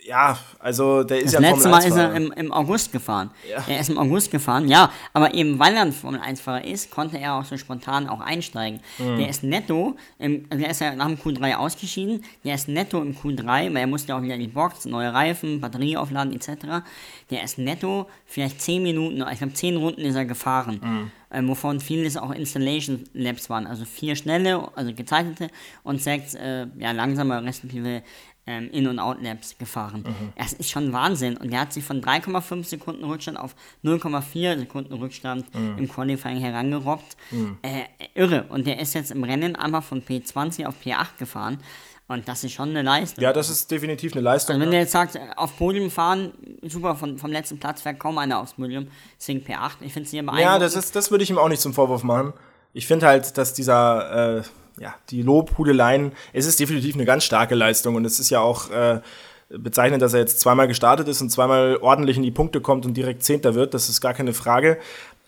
ja, 0.05 0.39
also 0.59 1.03
der 1.03 1.19
ist 1.19 1.35
das 1.35 1.43
ja 1.43 1.51
letzte 1.51 1.69
Mal 1.69 1.85
ist 1.85 1.97
er 1.97 2.15
im, 2.15 2.31
im 2.33 2.53
August 2.53 2.93
gefahren. 2.93 3.31
Ja. 3.49 3.65
Er 3.67 3.81
ist 3.81 3.89
im 3.89 3.99
August 3.99 4.31
gefahren, 4.31 4.69
ja, 4.69 4.91
aber 5.15 5.33
eben 5.35 5.59
weil 5.59 5.75
er 5.75 5.83
ein 5.83 5.93
Formel 5.93 6.21
1-Fahrer 6.21 6.65
ist, 6.65 6.91
konnte 6.91 7.19
er 7.19 7.35
auch 7.35 7.45
so 7.45 7.57
spontan 7.57 8.09
auch 8.09 8.21
einsteigen. 8.21 8.81
Mhm. 8.99 9.17
Der 9.17 9.29
ist 9.29 9.43
netto, 9.43 9.97
im, 10.19 10.49
der 10.51 10.71
ist 10.71 10.83
ja 10.83 10.95
nach 10.95 11.07
dem 11.07 11.17
Q3 11.17 11.55
ausgeschieden, 11.55 12.23
der 12.45 12.55
ist 12.55 12.69
netto 12.69 13.01
im 13.01 13.17
Q3, 13.17 13.47
weil 13.47 13.77
er 13.77 13.87
musste 13.87 14.11
ja 14.11 14.19
auch 14.19 14.23
wieder 14.23 14.35
in 14.35 14.41
die 14.41 14.49
Box, 14.49 14.85
neue 14.85 15.13
Reifen, 15.13 15.61
Batterie 15.61 15.97
aufladen 15.97 16.35
etc. 16.35 16.85
Der 17.31 17.43
ist 17.43 17.59
netto 17.59 18.07
vielleicht 18.27 18.61
10 18.61 18.83
Minuten, 18.83 19.25
ich 19.33 19.39
glaube 19.39 19.55
10 19.55 19.77
Runden 19.77 20.03
ist 20.03 20.17
er 20.17 20.27
gefahren. 20.27 20.81
Mhm. 20.83 21.11
Ähm, 21.31 21.49
wovon 21.49 21.81
vieles 21.81 22.17
auch 22.17 22.31
Installation 22.31 23.05
Labs 23.13 23.51
waren, 23.51 23.67
also 23.67 23.85
vier 23.85 24.15
schnelle, 24.15 24.69
also 24.77 24.95
gezeichnete 24.95 25.49
und 25.83 26.01
sechs 26.01 26.35
äh, 26.35 26.67
ja, 26.79 26.93
langsame, 26.93 27.43
respektive 27.43 28.05
ähm, 28.47 28.71
In- 28.71 28.87
und 28.87 28.99
Out-Laps 28.99 29.57
gefahren. 29.59 30.05
Mhm. 30.07 30.33
Es 30.37 30.53
ist 30.53 30.71
schon 30.71 30.93
Wahnsinn. 30.93 31.37
Und 31.37 31.53
er 31.53 31.61
hat 31.61 31.73
sich 31.73 31.85
von 31.85 32.03
3,5 32.03 32.65
Sekunden 32.65 33.05
Rückstand 33.05 33.39
auf 33.39 33.55
0,4 33.85 34.59
Sekunden 34.59 34.93
Rückstand 34.95 35.53
mhm. 35.55 35.79
im 35.79 35.89
Qualifying 35.89 36.39
herangerobbt. 36.39 37.17
Mhm. 37.31 37.59
Äh, 37.63 37.85
irre. 38.15 38.45
Und 38.49 38.67
der 38.67 38.81
ist 38.81 38.95
jetzt 38.95 39.11
im 39.11 39.25
Rennen 39.25 39.57
einmal 39.57 39.83
von 39.83 40.03
P20 40.03 40.67
auf 40.67 40.75
P8 40.85 41.19
gefahren. 41.19 41.59
Und 42.07 42.29
das 42.29 42.45
ist 42.45 42.53
schon 42.53 42.69
eine 42.71 42.83
Leistung. 42.83 43.23
Ja, 43.23 43.33
das 43.33 43.49
ist 43.49 43.71
definitiv 43.71 44.13
eine 44.13 44.21
Leistung. 44.21 44.57
Also 44.57 44.65
wenn 44.65 44.73
du 44.73 44.77
jetzt 44.77 44.93
sagst, 44.93 45.19
auf 45.37 45.57
Podium 45.57 45.91
fahren, 45.91 46.33
super, 46.63 46.97
von, 46.97 47.17
vom 47.17 47.33
letzten 47.33 47.59
Platz 47.59 47.81
fährt 47.81 47.99
kaum 47.99 48.19
einer 48.19 48.41
aufs 48.41 48.55
Podium, 48.55 48.89
deswegen 49.19 49.41
P8. 49.41 49.77
Ich 49.81 49.95
finde 49.95 50.05
es 50.05 50.11
hier 50.11 50.23
beeindruckend. 50.23 50.41
Ja, 50.43 50.59
das, 50.59 50.77
ist, 50.77 50.95
das 50.95 51.11
würde 51.11 51.25
ich 51.25 51.31
ihm 51.31 51.39
auch 51.39 51.49
nicht 51.49 51.63
zum 51.63 51.73
Vorwurf 51.73 52.03
machen. 52.03 52.35
Ich 52.75 52.87
finde 52.87 53.07
halt, 53.07 53.39
dass 53.39 53.55
dieser... 53.55 54.41
Äh 54.41 54.43
ja, 54.79 54.95
die 55.11 55.23
Lobhudeleien, 55.23 56.13
es 56.33 56.47
ist 56.47 56.61
definitiv 56.61 56.95
eine 56.95 57.05
ganz 57.05 57.25
starke 57.25 57.55
Leistung 57.55 57.95
und 57.95 58.05
es 58.05 58.19
ist 58.19 58.31
ja 58.31 58.41
auch 58.41 58.71
äh, 58.71 59.01
bezeichnend, 59.49 60.03
dass 60.03 60.15
er 60.15 60.21
jetzt 60.21 60.41
zweimal 60.41 60.69
gestartet 60.69 61.09
ist 61.09 61.21
und 61.21 61.31
zweimal 61.31 61.79
ordentlich 61.81 62.17
in 62.17 62.23
die 62.23 62.31
Punkte 62.31 62.61
kommt 62.61 62.87
und 62.87 62.95
direkt 62.95 63.23
Zehnter 63.23 63.55
wird, 63.55 63.75
das 63.75 63.89
ist 63.89 64.01
gar 64.01 64.15
keine 64.15 64.33
Frage. 64.33 64.79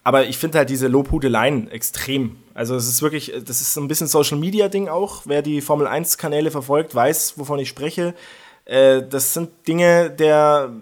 Aber 0.03 0.27
ich 0.27 0.39
finde 0.39 0.59
halt 0.59 0.71
diese 0.71 0.87
Lobhudeleien 0.87 1.69
extrem. 1.69 2.37
Also 2.55 2.77
es 2.77 2.87
ist 2.87 3.03
wirklich, 3.03 3.33
das 3.45 3.61
ist 3.61 3.77
ein 3.77 3.89
bisschen 3.89 4.07
Social 4.07 4.39
Media 4.39 4.69
Ding 4.69 4.89
auch. 4.89 5.23
Wer 5.25 5.43
die 5.43 5.61
Formel 5.61 5.89
1 5.89 6.17
Kanäle 6.17 6.53
verfolgt, 6.53 6.95
weiß, 6.95 7.35
wovon 7.39 7.59
ich 7.59 7.69
spreche. 7.69 8.15
Äh, 8.67 9.03
das 9.09 9.33
sind 9.33 9.51
Dinge, 9.67 10.11
der, 10.11 10.73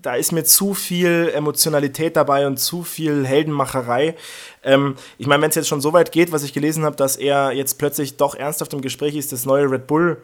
da 0.00 0.14
ist 0.14 0.32
mir 0.32 0.44
zu 0.44 0.74
viel 0.74 1.30
Emotionalität 1.34 2.16
dabei 2.16 2.46
und 2.46 2.58
zu 2.58 2.82
viel 2.84 3.26
Heldenmacherei. 3.26 4.16
Ähm, 4.62 4.94
ich 5.18 5.26
meine, 5.26 5.42
wenn 5.42 5.50
es 5.50 5.56
jetzt 5.56 5.68
schon 5.68 5.80
so 5.80 5.92
weit 5.92 6.12
geht, 6.12 6.32
was 6.32 6.44
ich 6.44 6.52
gelesen 6.52 6.84
habe, 6.84 6.96
dass 6.96 7.16
er 7.16 7.52
jetzt 7.52 7.78
plötzlich 7.78 8.16
doch 8.16 8.34
ernsthaft 8.36 8.72
im 8.72 8.80
Gespräch 8.80 9.16
ist, 9.16 9.32
das 9.32 9.44
neue 9.44 9.70
Red 9.70 9.86
Bull 9.86 10.22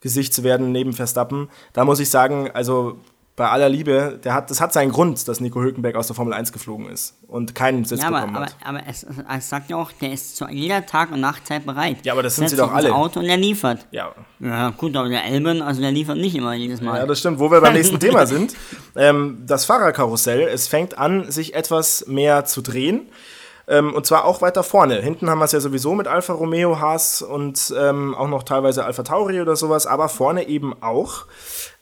Gesicht 0.00 0.32
zu 0.32 0.44
werden 0.44 0.70
neben 0.70 0.92
Verstappen, 0.92 1.48
da 1.72 1.84
muss 1.84 1.98
ich 1.98 2.08
sagen, 2.08 2.50
also 2.52 3.00
bei 3.38 3.48
aller 3.48 3.68
Liebe, 3.68 4.18
der 4.22 4.34
hat, 4.34 4.50
das 4.50 4.60
hat 4.60 4.72
seinen 4.72 4.90
Grund, 4.90 5.26
dass 5.28 5.40
Nico 5.40 5.60
Hülkenberg 5.60 5.94
aus 5.94 6.08
der 6.08 6.16
Formel 6.16 6.34
1 6.34 6.52
geflogen 6.52 6.90
ist 6.90 7.16
und 7.28 7.54
keinen 7.54 7.84
Sitz 7.84 8.02
ja, 8.02 8.08
aber, 8.08 8.20
bekommen 8.20 8.40
hat. 8.40 8.56
Aber, 8.62 8.80
aber 8.80 8.88
es, 8.88 9.06
es, 9.36 9.48
sagt 9.48 9.70
ja 9.70 9.76
auch, 9.76 9.92
der 9.92 10.12
ist 10.12 10.36
zu 10.36 10.46
jeder 10.48 10.84
Tag- 10.84 11.12
und 11.12 11.20
Nachtzeit 11.20 11.64
bereit. 11.64 11.98
Ja, 12.02 12.12
aber 12.12 12.24
das 12.24 12.36
sind 12.36 12.50
sie 12.50 12.56
doch 12.56 12.72
alle. 12.72 12.92
Auto 12.92 13.20
und 13.20 13.26
er 13.26 13.36
liefert. 13.36 13.86
Ja. 13.92 14.12
Ja, 14.40 14.70
gut, 14.70 14.96
aber 14.96 15.08
der 15.08 15.24
Elben, 15.24 15.62
also 15.62 15.80
der 15.80 15.92
liefert 15.92 16.18
nicht 16.18 16.34
immer 16.34 16.52
jedes 16.52 16.80
Mal. 16.82 16.98
Ja, 16.98 17.06
das 17.06 17.20
stimmt. 17.20 17.38
Wo 17.38 17.50
wir 17.50 17.60
beim 17.60 17.74
nächsten 17.74 18.00
Thema 18.00 18.26
sind, 18.26 18.54
ähm, 18.96 19.38
das 19.46 19.64
Fahrerkarussell, 19.64 20.42
es 20.42 20.66
fängt 20.66 20.98
an, 20.98 21.30
sich 21.30 21.54
etwas 21.54 22.06
mehr 22.08 22.44
zu 22.44 22.60
drehen. 22.60 23.08
Ähm, 23.68 23.94
und 23.94 24.06
zwar 24.06 24.24
auch 24.24 24.40
weiter 24.40 24.62
vorne. 24.62 25.00
Hinten 25.00 25.28
haben 25.28 25.38
wir 25.38 25.44
es 25.44 25.52
ja 25.52 25.60
sowieso 25.60 25.94
mit 25.94 26.08
Alfa 26.08 26.32
Romeo, 26.32 26.80
Haas 26.80 27.22
und 27.22 27.72
ähm, 27.78 28.14
auch 28.14 28.28
noch 28.28 28.42
teilweise 28.42 28.84
Alfa 28.84 29.02
Tauri 29.02 29.40
oder 29.42 29.56
sowas, 29.56 29.86
aber 29.86 30.08
vorne 30.08 30.48
eben 30.48 30.74
auch. 30.82 31.26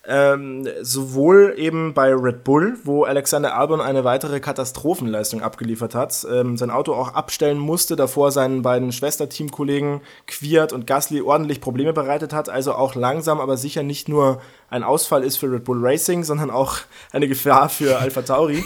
Ähm, 0.09 0.69
sowohl 0.83 1.55
eben 1.57 1.93
bei 1.93 2.15
Red 2.15 2.45
Bull, 2.45 2.79
wo 2.85 3.05
Alexander 3.05 3.57
Albon 3.57 3.81
eine 3.81 4.05
weitere 4.05 4.39
Katastrophenleistung 4.39 5.43
abgeliefert 5.43 5.97
hat, 5.97 6.25
ähm, 6.33 6.57
sein 6.57 6.71
Auto 6.71 6.95
auch 6.95 7.15
abstellen 7.15 7.59
musste, 7.59 7.97
davor 7.97 8.31
seinen 8.31 8.63
beiden 8.63 8.93
Schwesterteamkollegen 8.93 10.01
Quiert 10.29 10.73
und 10.73 10.87
Gasly 10.87 11.23
ordentlich 11.23 11.61
Probleme 11.61 11.93
bereitet 11.93 12.33
hat, 12.33 12.49
also 12.49 12.75
auch 12.75 12.95
langsam, 12.95 13.41
aber 13.41 13.57
sicher 13.57 13.83
nicht 13.83 14.09
nur 14.09 14.41
ein 14.71 14.85
Ausfall 14.85 15.25
ist 15.25 15.39
für 15.39 15.51
Red 15.51 15.65
Bull 15.65 15.79
Racing, 15.81 16.23
sondern 16.23 16.51
auch 16.51 16.79
eine 17.13 17.27
Gefahr 17.27 17.69
für 17.69 17.99
Alpha 18.01 18.23
Tauri. 18.23 18.65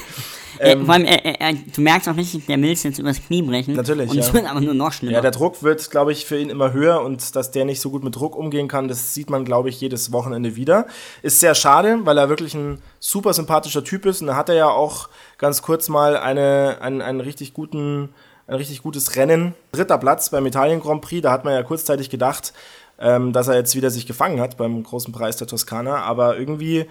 Ähm, 0.59 0.85
vor 0.85 0.95
allem, 0.95 1.05
er, 1.05 1.41
er, 1.41 1.55
du 1.55 1.81
merkst 1.81 2.09
auch 2.09 2.17
richtig, 2.17 2.47
der 2.47 2.61
will 2.61 2.73
es 2.73 2.83
jetzt 2.83 2.99
übers 2.99 3.23
Knie 3.25 3.43
brechen. 3.43 3.75
Natürlich. 3.75 4.11
Und 4.11 4.19
es 4.19 4.29
ja. 4.29 4.35
wird 4.35 4.51
aber 4.51 4.61
nur 4.61 4.75
noch 4.75 4.93
schlimmer. 4.93 5.15
Ja, 5.15 5.21
der 5.21 5.31
Druck 5.31 5.63
wird, 5.63 5.91
glaube 5.91 6.13
ich, 6.13 6.27
für 6.27 6.39
ihn 6.39 6.51
immer 6.51 6.73
höher 6.73 7.03
und 7.03 7.37
dass 7.37 7.51
der 7.51 7.65
nicht 7.65 7.81
so 7.81 7.91
gut 7.91 8.05
mit 8.05 8.17
Druck 8.17 8.37
umgehen 8.37 8.69
kann, 8.69 8.89
das 8.89 9.15
sieht 9.15 9.31
man, 9.31 9.45
glaube 9.45 9.69
ich, 9.69 9.81
jedes 9.81 10.13
Wochenende 10.13 10.57
wieder. 10.57 10.87
Ist 11.23 11.30
sehr 11.39 11.55
schade, 11.55 12.01
weil 12.05 12.19
er 12.19 12.29
wirklich 12.29 12.55
ein 12.55 12.83
super 12.99 13.33
sympathischer 13.33 13.85
Typ 13.85 14.07
ist 14.07 14.21
und 14.21 14.27
da 14.27 14.37
hat 14.37 14.49
er 14.49 14.55
ja 14.57 14.69
auch 14.69 15.09
ganz 15.39 15.63
kurz 15.63 15.89
mal 15.89 16.17
eine, 16.17 16.79
einen, 16.81 17.03
einen 17.03 17.21
richtig 17.21 17.55
guten, 17.55 18.15
ein 18.47 18.55
richtig 18.57 18.83
gutes 18.83 19.17
Rennen. 19.17 19.55
Dritter 19.73 19.99
Platz 19.99 20.31
beim 20.31 20.47
Italien 20.47 20.81
Grand 20.81 21.03
Prix, 21.03 21.23
da 21.23 21.31
hat 21.31 21.45
man 21.45 21.55
ja 21.55 21.63
kurzzeitig 21.63 22.11
gedacht, 22.11 22.53
ähm, 22.99 23.33
dass 23.33 23.49
er 23.49 23.55
jetzt 23.55 23.77
wieder 23.77 23.91
sich 23.91 24.07
gefangen 24.07 24.41
hat 24.41 24.57
beim 24.57 24.83
großen 24.83 25.13
Preis 25.13 25.37
der 25.37 25.47
Toskana, 25.47 26.03
aber 26.03 26.39
irgendwie 26.39 26.87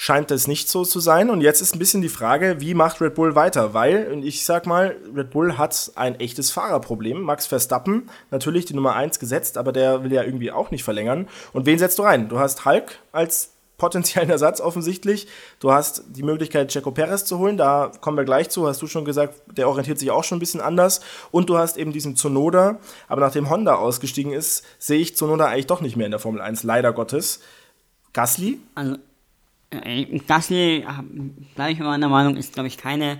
scheint 0.00 0.30
das 0.30 0.46
nicht 0.46 0.68
so 0.68 0.84
zu 0.84 1.00
sein. 1.00 1.28
Und 1.28 1.40
jetzt 1.40 1.60
ist 1.60 1.74
ein 1.74 1.80
bisschen 1.80 2.02
die 2.02 2.08
Frage, 2.08 2.60
wie 2.60 2.72
macht 2.72 3.00
Red 3.00 3.16
Bull 3.16 3.34
weiter? 3.34 3.74
Weil, 3.74 4.20
ich 4.22 4.44
sag 4.44 4.64
mal, 4.64 4.94
Red 5.12 5.30
Bull 5.30 5.58
hat 5.58 5.90
ein 5.96 6.20
echtes 6.20 6.52
Fahrerproblem. 6.52 7.20
Max 7.20 7.48
Verstappen, 7.48 8.08
natürlich 8.30 8.64
die 8.64 8.74
Nummer 8.74 8.94
1 8.94 9.18
gesetzt, 9.18 9.58
aber 9.58 9.72
der 9.72 10.04
will 10.04 10.12
ja 10.12 10.22
irgendwie 10.22 10.52
auch 10.52 10.70
nicht 10.70 10.84
verlängern. 10.84 11.26
Und 11.52 11.66
wen 11.66 11.80
setzt 11.80 11.98
du 11.98 12.04
rein? 12.04 12.28
Du 12.28 12.38
hast 12.38 12.64
Hulk 12.64 13.00
als 13.10 13.54
potenziellen 13.78 14.28
Ersatz 14.30 14.60
offensichtlich. 14.60 15.28
Du 15.60 15.72
hast 15.72 16.02
die 16.08 16.22
Möglichkeit, 16.22 16.68
Checo 16.68 16.90
Perez 16.90 17.24
zu 17.24 17.38
holen, 17.38 17.56
da 17.56 17.90
kommen 18.00 18.16
wir 18.16 18.24
gleich 18.24 18.50
zu, 18.50 18.66
hast 18.66 18.82
du 18.82 18.86
schon 18.86 19.04
gesagt, 19.04 19.40
der 19.56 19.68
orientiert 19.68 19.98
sich 19.98 20.10
auch 20.10 20.24
schon 20.24 20.36
ein 20.36 20.40
bisschen 20.40 20.60
anders. 20.60 21.00
Und 21.30 21.48
du 21.48 21.56
hast 21.56 21.78
eben 21.78 21.92
diesen 21.92 22.16
Zunoda, 22.16 22.78
aber 23.06 23.22
nachdem 23.22 23.48
Honda 23.48 23.76
ausgestiegen 23.76 24.32
ist, 24.32 24.64
sehe 24.78 24.98
ich 24.98 25.16
Zunoda 25.16 25.46
eigentlich 25.46 25.66
doch 25.66 25.80
nicht 25.80 25.96
mehr 25.96 26.06
in 26.06 26.12
der 26.12 26.20
Formel 26.20 26.42
1, 26.42 26.64
leider 26.64 26.92
Gottes. 26.92 27.40
Gasly? 28.12 28.58
Also 28.74 28.96
äh, 29.70 30.18
Gasly, 30.26 30.84
bleibe 31.54 31.72
ich 31.72 31.78
meiner 31.78 32.08
Meinung, 32.08 32.36
ist, 32.36 32.52
glaube 32.52 32.68
ich, 32.68 32.78
keine 32.78 33.18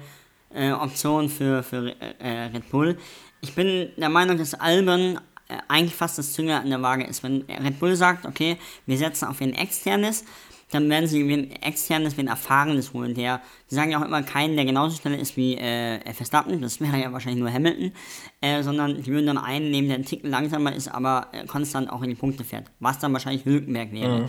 äh, 0.54 0.72
Option 0.72 1.28
für, 1.28 1.62
für 1.62 1.94
äh, 2.18 2.50
Red 2.52 2.70
Bull. 2.70 2.98
Ich 3.40 3.54
bin 3.54 3.90
der 3.96 4.08
Meinung, 4.08 4.38
dass 4.38 4.54
Albon 4.54 5.20
äh, 5.48 5.58
eigentlich 5.68 5.94
fast 5.94 6.18
das 6.18 6.32
Zünger 6.32 6.60
an 6.60 6.70
der 6.70 6.82
Waage 6.82 7.04
ist. 7.04 7.22
Wenn 7.22 7.42
Red 7.42 7.78
Bull 7.78 7.94
sagt, 7.96 8.26
okay, 8.26 8.56
wir 8.86 8.98
setzen 8.98 9.26
auf 9.26 9.40
ein 9.40 9.54
externes, 9.54 10.24
dann 10.70 10.88
werden 10.90 11.06
sie 11.08 11.22
ein 11.22 11.50
externes, 11.62 12.18
ein 12.18 12.28
erfahrenes 12.28 12.92
holen. 12.92 13.14
Der, 13.14 13.40
die 13.70 13.74
sagen 13.74 13.90
ja 13.90 14.00
auch 14.00 14.04
immer, 14.04 14.22
keinen, 14.22 14.56
der 14.56 14.64
genauso 14.64 14.96
schnell 14.96 15.18
ist 15.18 15.36
wie 15.36 15.56
äh, 15.56 16.12
Verstappen, 16.12 16.60
das 16.60 16.80
wäre 16.80 17.00
ja 17.00 17.12
wahrscheinlich 17.12 17.40
nur 17.40 17.52
Hamilton, 17.52 17.92
äh, 18.40 18.62
sondern 18.62 19.02
die 19.02 19.06
würden 19.06 19.26
dann 19.26 19.38
einen 19.38 19.70
nehmen, 19.70 19.88
der 19.88 19.96
einen 19.96 20.04
Ticken 20.04 20.30
langsamer 20.30 20.74
ist, 20.74 20.88
aber 20.88 21.28
äh, 21.32 21.46
konstant 21.46 21.90
auch 21.90 22.02
in 22.02 22.10
die 22.10 22.14
Punkte 22.14 22.44
fährt. 22.44 22.70
Was 22.80 22.98
dann 22.98 23.12
wahrscheinlich 23.12 23.44
Hülkenberg 23.44 23.92
wäre. 23.92 24.20
Mhm. 24.20 24.28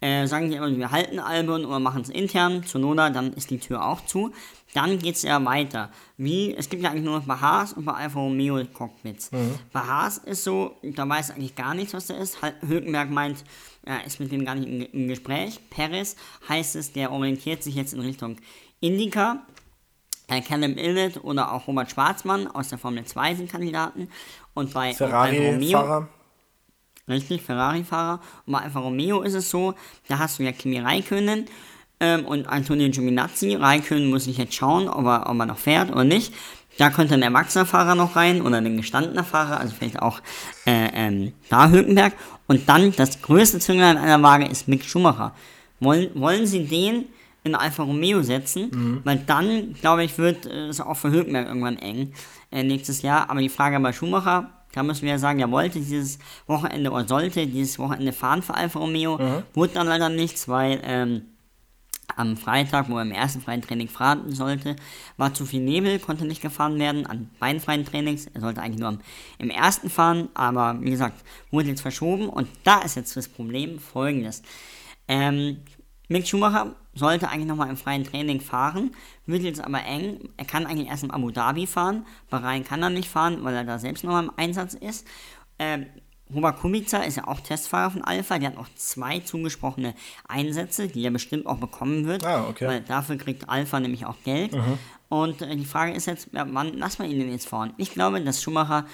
Äh, 0.00 0.26
sagen 0.28 0.48
die 0.48 0.56
immer, 0.56 0.70
wir 0.76 0.92
halten 0.92 1.18
Albon 1.18 1.64
oder 1.64 1.80
machen 1.80 2.02
es 2.02 2.08
intern, 2.08 2.64
zu 2.64 2.78
Noda, 2.78 3.10
dann 3.10 3.32
ist 3.32 3.50
die 3.50 3.58
Tür 3.58 3.84
auch 3.84 4.04
zu. 4.04 4.32
Dann 4.72 5.00
geht 5.00 5.16
es 5.16 5.22
ja 5.22 5.44
weiter. 5.44 5.90
Wie, 6.16 6.54
es 6.54 6.68
gibt 6.68 6.84
ja 6.84 6.90
eigentlich 6.90 7.04
nur 7.04 7.18
noch 7.18 7.26
bei 7.26 7.34
Haas 7.34 7.72
und 7.72 7.84
bei 7.84 7.94
Alfa 7.94 8.20
Romeo 8.20 8.64
Cockpits. 8.66 9.32
Mhm. 9.32 9.58
Bei 9.72 9.80
Haas 9.80 10.18
ist 10.18 10.44
so, 10.44 10.76
da 10.82 11.08
weiß 11.08 11.32
eigentlich 11.32 11.56
gar 11.56 11.74
nichts, 11.74 11.94
was 11.94 12.06
da 12.06 12.14
ist. 12.14 12.38
Hülkenberg 12.66 13.10
meint, 13.10 13.42
er 13.82 14.04
ist 14.04 14.20
mit 14.20 14.30
dem 14.30 14.44
gar 14.44 14.54
nicht 14.54 14.68
im, 14.68 14.82
im 14.82 15.08
Gespräch. 15.08 15.58
Perez 15.70 16.14
heißt 16.48 16.76
es, 16.76 16.92
der 16.92 17.10
orientiert 17.10 17.64
sich 17.64 17.74
jetzt 17.74 17.92
in 17.92 18.00
Richtung 18.00 18.36
Indica. 18.80 19.42
Äh, 20.28 20.42
Callum 20.42 20.76
Illet 20.76 21.24
oder 21.24 21.52
auch 21.52 21.66
Robert 21.66 21.90
Schwarzmann 21.90 22.46
aus 22.46 22.68
der 22.68 22.78
Formel 22.78 23.04
2 23.04 23.34
sind 23.34 23.50
Kandidaten. 23.50 24.08
Und 24.54 24.74
bei 24.74 24.92
Ferrari-Fahrer. 24.92 26.08
Richtig, 27.08 27.42
Ferrari-Fahrer. 27.42 28.20
Und 28.46 28.52
bei 28.52 28.60
Alfa 28.60 28.80
Romeo 28.80 29.22
ist 29.22 29.34
es 29.34 29.50
so, 29.50 29.74
da 30.08 30.18
hast 30.18 30.38
du 30.38 30.42
ja 30.42 30.52
Kimi 30.52 30.78
Räikkönen 30.78 31.46
ähm, 32.00 32.26
und 32.26 32.46
Antonio 32.46 32.90
Giovinazzi. 32.90 33.54
Räikkönen 33.54 34.10
muss 34.10 34.26
ich 34.26 34.38
jetzt 34.38 34.54
schauen, 34.54 34.88
ob 34.88 35.06
er, 35.06 35.28
ob 35.28 35.38
er 35.38 35.46
noch 35.46 35.58
fährt 35.58 35.90
oder 35.90 36.04
nicht. 36.04 36.32
Da 36.76 36.90
könnte 36.90 37.14
ein 37.14 37.22
erwachsener 37.22 37.66
Fahrer 37.66 37.96
noch 37.96 38.14
rein 38.14 38.40
oder 38.40 38.58
ein 38.58 38.76
gestandener 38.76 39.24
Fahrer, 39.24 39.58
also 39.58 39.74
vielleicht 39.76 40.00
auch 40.00 40.20
äh, 40.64 40.88
ähm, 40.94 41.32
da 41.48 41.70
Hülkenberg. 41.70 42.14
Und 42.46 42.68
dann 42.68 42.92
das 42.92 43.20
größte 43.20 43.58
Zünglein 43.58 43.98
einer 43.98 44.22
Waage 44.22 44.46
ist 44.46 44.68
Mick 44.68 44.84
Schumacher. 44.84 45.34
Wollen, 45.80 46.10
wollen 46.14 46.46
sie 46.46 46.64
den 46.64 47.06
in 47.42 47.54
Alfa 47.54 47.82
Romeo 47.82 48.22
setzen? 48.22 48.70
Mhm. 48.72 49.00
Weil 49.04 49.18
dann, 49.26 49.74
glaube 49.74 50.04
ich, 50.04 50.18
wird 50.18 50.46
es 50.46 50.80
auch 50.80 50.96
für 50.96 51.10
Hülkenberg 51.10 51.48
irgendwann 51.48 51.78
eng 51.78 52.12
äh, 52.52 52.62
nächstes 52.62 53.02
Jahr. 53.02 53.28
Aber 53.28 53.40
die 53.40 53.48
Frage 53.48 53.80
bei 53.80 53.92
Schumacher, 53.92 54.50
da 54.72 54.82
müssen 54.82 55.02
wir 55.02 55.10
ja 55.10 55.18
sagen, 55.18 55.40
er 55.40 55.50
wollte 55.50 55.78
dieses 55.78 56.18
Wochenende 56.46 56.90
oder 56.90 57.06
sollte 57.06 57.46
dieses 57.46 57.78
Wochenende 57.78 58.12
fahren 58.12 58.42
für 58.42 58.54
Alfa 58.54 58.78
Romeo. 58.78 59.18
Mhm. 59.18 59.42
Wurde 59.54 59.74
dann 59.74 59.86
leider 59.86 60.08
nichts, 60.08 60.48
weil 60.48 60.80
ähm, 60.84 61.22
am 62.16 62.36
Freitag, 62.36 62.88
wo 62.88 62.96
er 62.96 63.02
im 63.02 63.12
ersten 63.12 63.40
freien 63.40 63.62
Training 63.62 63.88
fahren 63.88 64.32
sollte, 64.32 64.76
war 65.16 65.34
zu 65.34 65.46
viel 65.46 65.60
Nebel, 65.60 65.98
konnte 65.98 66.24
nicht 66.24 66.42
gefahren 66.42 66.78
werden 66.78 67.06
an 67.06 67.30
beiden 67.38 67.60
freien 67.60 67.84
Trainings. 67.84 68.26
Er 68.32 68.40
sollte 68.40 68.60
eigentlich 68.60 68.80
nur 68.80 68.98
im 69.38 69.50
ersten 69.50 69.90
fahren, 69.90 70.28
aber 70.34 70.78
wie 70.80 70.90
gesagt, 70.90 71.22
wurde 71.50 71.68
jetzt 71.68 71.82
verschoben 71.82 72.28
und 72.28 72.48
da 72.64 72.80
ist 72.80 72.96
jetzt 72.96 73.16
das 73.16 73.28
Problem 73.28 73.78
folgendes. 73.78 74.42
Ähm, 75.06 75.58
Mick 76.08 76.26
Schumacher 76.26 76.74
sollte 76.94 77.28
eigentlich 77.28 77.46
nochmal 77.46 77.68
im 77.68 77.76
freien 77.76 78.04
Training 78.04 78.40
fahren, 78.40 78.92
wird 79.26 79.42
jetzt 79.42 79.60
aber 79.60 79.84
eng. 79.84 80.30
Er 80.36 80.44
kann 80.44 80.66
eigentlich 80.66 80.88
erst 80.88 81.04
in 81.04 81.10
Abu 81.10 81.30
Dhabi 81.30 81.66
fahren. 81.66 82.06
Bahrain 82.30 82.64
kann 82.64 82.82
er 82.82 82.90
nicht 82.90 83.08
fahren, 83.08 83.44
weil 83.44 83.54
er 83.54 83.64
da 83.64 83.78
selbst 83.78 84.04
nochmal 84.04 84.24
im 84.24 84.32
Einsatz 84.36 84.74
ist. 84.74 85.06
Ähm, 85.58 85.86
Robert 86.34 86.60
Kubica 86.60 86.98
ist 86.98 87.16
ja 87.16 87.26
auch 87.26 87.40
Testfahrer 87.40 87.90
von 87.90 88.02
Alpha. 88.02 88.38
Der 88.38 88.50
hat 88.50 88.58
auch 88.58 88.68
zwei 88.74 89.20
zugesprochene 89.20 89.94
Einsätze, 90.26 90.88
die 90.88 91.04
er 91.04 91.10
bestimmt 91.10 91.46
auch 91.46 91.56
bekommen 91.56 92.06
wird. 92.06 92.24
Ah, 92.24 92.46
okay. 92.48 92.66
Weil 92.66 92.80
dafür 92.82 93.16
kriegt 93.16 93.48
Alpha 93.48 93.80
nämlich 93.80 94.04
auch 94.04 94.16
Geld. 94.24 94.52
Mhm. 94.52 94.78
Und 95.08 95.40
äh, 95.42 95.56
die 95.56 95.64
Frage 95.64 95.92
ist 95.92 96.06
jetzt, 96.06 96.28
ja, 96.32 96.46
wann 96.50 96.76
lassen 96.76 97.02
wir 97.02 97.10
ihn 97.10 97.18
denn 97.18 97.30
jetzt 97.30 97.48
fahren? 97.48 97.72
Ich 97.78 97.92
glaube, 97.92 98.20
dass 98.20 98.42
Schumacher 98.42 98.84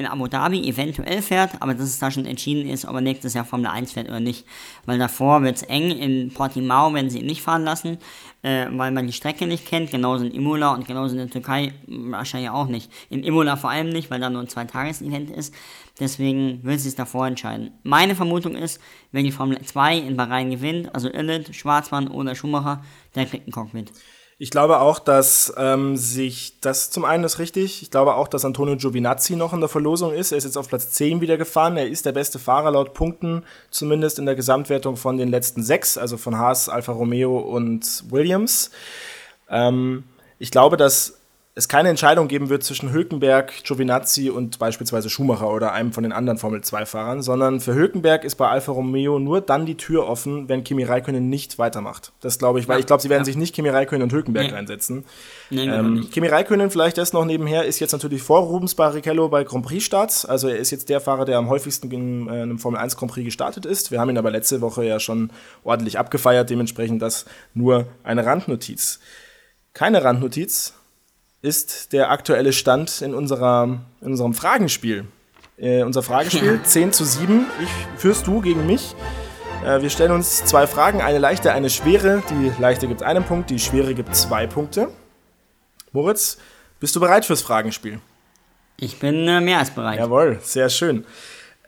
in 0.00 0.06
Abu 0.06 0.26
Dhabi 0.28 0.66
eventuell 0.66 1.20
fährt, 1.20 1.60
aber 1.60 1.74
dass 1.74 1.84
es 1.84 1.98
da 1.98 2.10
schon 2.10 2.24
entschieden 2.24 2.68
ist, 2.68 2.86
ob 2.86 2.94
er 2.94 3.02
nächstes 3.02 3.34
Jahr 3.34 3.44
Formel 3.44 3.66
1 3.66 3.92
fährt 3.92 4.08
oder 4.08 4.18
nicht. 4.18 4.46
Weil 4.86 4.98
davor 4.98 5.42
wird 5.42 5.56
es 5.56 5.62
eng. 5.62 5.90
In 5.90 6.32
Portimao 6.32 6.92
werden 6.94 7.10
sie 7.10 7.20
ihn 7.20 7.26
nicht 7.26 7.42
fahren 7.42 7.64
lassen, 7.64 7.98
äh, 8.42 8.66
weil 8.70 8.92
man 8.92 9.06
die 9.06 9.12
Strecke 9.12 9.46
nicht 9.46 9.66
kennt. 9.66 9.90
Genauso 9.90 10.24
in 10.24 10.32
Imola 10.32 10.72
und 10.72 10.86
genauso 10.86 11.12
in 11.12 11.18
der 11.18 11.30
Türkei 11.30 11.74
wahrscheinlich 11.86 12.50
auch 12.50 12.66
nicht. 12.66 12.90
In 13.10 13.22
Imola 13.22 13.56
vor 13.56 13.70
allem 13.70 13.90
nicht, 13.90 14.10
weil 14.10 14.20
da 14.20 14.30
nur 14.30 14.40
ein 14.40 14.48
Zwei-Tages-Event 14.48 15.30
ist. 15.30 15.54
Deswegen 16.00 16.64
wird 16.64 16.80
sie 16.80 16.88
es 16.88 16.94
davor 16.94 17.26
entscheiden. 17.26 17.72
Meine 17.82 18.14
Vermutung 18.14 18.56
ist, 18.56 18.80
wenn 19.12 19.24
die 19.24 19.32
Formel 19.32 19.60
2 19.60 19.98
in 19.98 20.16
Bahrain 20.16 20.50
gewinnt, 20.50 20.94
also 20.94 21.10
Illet, 21.10 21.54
Schwarzmann 21.54 22.08
oder 22.08 22.34
Schumacher, 22.34 22.82
der 23.14 23.26
kriegt 23.26 23.46
ein 23.46 23.52
Cockpit. 23.52 23.92
Ich 24.42 24.50
glaube 24.50 24.80
auch, 24.80 24.98
dass 24.98 25.52
ähm, 25.58 25.98
sich, 25.98 26.54
das 26.62 26.90
zum 26.90 27.04
einen 27.04 27.24
ist 27.24 27.38
richtig, 27.38 27.82
ich 27.82 27.90
glaube 27.90 28.14
auch, 28.14 28.26
dass 28.26 28.46
Antonio 28.46 28.74
Giovinazzi 28.74 29.36
noch 29.36 29.52
in 29.52 29.60
der 29.60 29.68
Verlosung 29.68 30.14
ist. 30.14 30.32
Er 30.32 30.38
ist 30.38 30.44
jetzt 30.44 30.56
auf 30.56 30.66
Platz 30.66 30.92
10 30.92 31.20
wieder 31.20 31.36
gefahren. 31.36 31.76
Er 31.76 31.86
ist 31.86 32.06
der 32.06 32.12
beste 32.12 32.38
Fahrer 32.38 32.70
laut 32.70 32.94
Punkten, 32.94 33.44
zumindest 33.70 34.18
in 34.18 34.24
der 34.24 34.36
Gesamtwertung 34.36 34.96
von 34.96 35.18
den 35.18 35.28
letzten 35.28 35.62
sechs, 35.62 35.98
also 35.98 36.16
von 36.16 36.38
Haas, 36.38 36.70
Alfa 36.70 36.92
Romeo 36.92 37.36
und 37.36 38.04
Williams. 38.10 38.70
Ähm, 39.50 40.04
ich 40.38 40.50
glaube, 40.50 40.78
dass 40.78 41.19
es 41.60 41.68
keine 41.68 41.90
Entscheidung 41.90 42.26
geben 42.26 42.48
wird 42.48 42.64
zwischen 42.64 42.90
Hülkenberg, 42.90 43.52
Giovinazzi 43.64 44.30
und 44.30 44.58
beispielsweise 44.58 45.10
Schumacher 45.10 45.50
oder 45.50 45.72
einem 45.72 45.92
von 45.92 46.02
den 46.02 46.12
anderen 46.12 46.38
Formel-2-Fahrern, 46.38 47.20
sondern 47.20 47.60
für 47.60 47.74
Hülkenberg 47.74 48.24
ist 48.24 48.36
bei 48.36 48.48
Alfa 48.48 48.72
Romeo 48.72 49.18
nur 49.18 49.42
dann 49.42 49.66
die 49.66 49.76
Tür 49.76 50.06
offen, 50.06 50.48
wenn 50.48 50.64
Kimi 50.64 50.84
Räikkönen 50.84 51.28
nicht 51.28 51.58
weitermacht. 51.58 52.12
Das 52.22 52.38
glaube 52.38 52.60
ich, 52.60 52.68
weil 52.68 52.76
ja, 52.76 52.80
ich 52.80 52.86
glaube, 52.86 53.02
sie 53.02 53.10
werden 53.10 53.20
ja. 53.20 53.26
sich 53.26 53.36
nicht 53.36 53.54
Kimi 53.54 53.68
Räikkönen 53.68 54.02
und 54.02 54.12
Hülkenberg 54.12 54.46
nee. 54.46 54.56
einsetzen. 54.56 55.04
Nee, 55.50 55.66
ähm, 55.66 56.08
Kimi 56.10 56.28
Räikkönen, 56.28 56.70
vielleicht 56.70 56.96
das 56.96 57.12
noch 57.12 57.26
nebenher, 57.26 57.66
ist 57.66 57.78
jetzt 57.78 57.92
natürlich 57.92 58.22
vor 58.22 58.40
Rubens 58.40 58.74
Barrichello 58.74 59.28
bei 59.28 59.44
Grand 59.44 59.66
Prix-Starts. 59.66 60.24
Also 60.24 60.48
er 60.48 60.56
ist 60.56 60.70
jetzt 60.70 60.88
der 60.88 61.02
Fahrer, 61.02 61.26
der 61.26 61.36
am 61.36 61.50
häufigsten 61.50 61.90
in 61.90 62.26
äh, 62.26 62.30
einem 62.30 62.58
Formel 62.58 62.80
1 62.80 62.96
Grand 62.96 63.12
Prix 63.12 63.26
gestartet 63.26 63.66
ist. 63.66 63.90
Wir 63.90 64.00
haben 64.00 64.08
ihn 64.08 64.16
aber 64.16 64.30
letzte 64.30 64.62
Woche 64.62 64.86
ja 64.86 64.98
schon 64.98 65.30
ordentlich 65.62 65.98
abgefeiert, 65.98 66.48
dementsprechend 66.48 67.02
das 67.02 67.26
nur 67.52 67.86
eine 68.02 68.24
Randnotiz. 68.24 69.00
Keine 69.74 70.02
Randnotiz, 70.02 70.74
ist 71.42 71.92
der 71.92 72.10
aktuelle 72.10 72.52
Stand 72.52 73.02
in, 73.02 73.14
unserer, 73.14 73.80
in 74.00 74.08
unserem 74.08 74.34
Fragenspiel. 74.34 75.06
Äh, 75.56 75.82
unser 75.82 76.02
Fragespiel 76.02 76.60
10 76.62 76.92
zu 76.92 77.04
7. 77.04 77.46
Ich 77.62 78.00
führst 78.00 78.26
du 78.26 78.40
gegen 78.40 78.66
mich. 78.66 78.94
Äh, 79.64 79.82
wir 79.82 79.90
stellen 79.90 80.12
uns 80.12 80.44
zwei 80.44 80.66
Fragen, 80.66 81.00
eine 81.00 81.18
leichte, 81.18 81.52
eine 81.52 81.70
schwere. 81.70 82.22
Die 82.30 82.52
leichte 82.60 82.88
gibt 82.88 83.02
einen 83.02 83.24
Punkt, 83.24 83.50
die 83.50 83.58
schwere 83.58 83.94
gibt 83.94 84.14
zwei 84.14 84.46
Punkte. 84.46 84.88
Moritz, 85.92 86.38
bist 86.78 86.96
du 86.96 87.00
bereit 87.00 87.24
fürs 87.24 87.42
Fragenspiel? 87.42 88.00
Ich 88.76 88.98
bin 88.98 89.28
äh, 89.28 89.40
mehr 89.40 89.58
als 89.58 89.70
bereit. 89.70 89.98
Jawohl, 89.98 90.38
sehr 90.42 90.70
schön. 90.70 91.04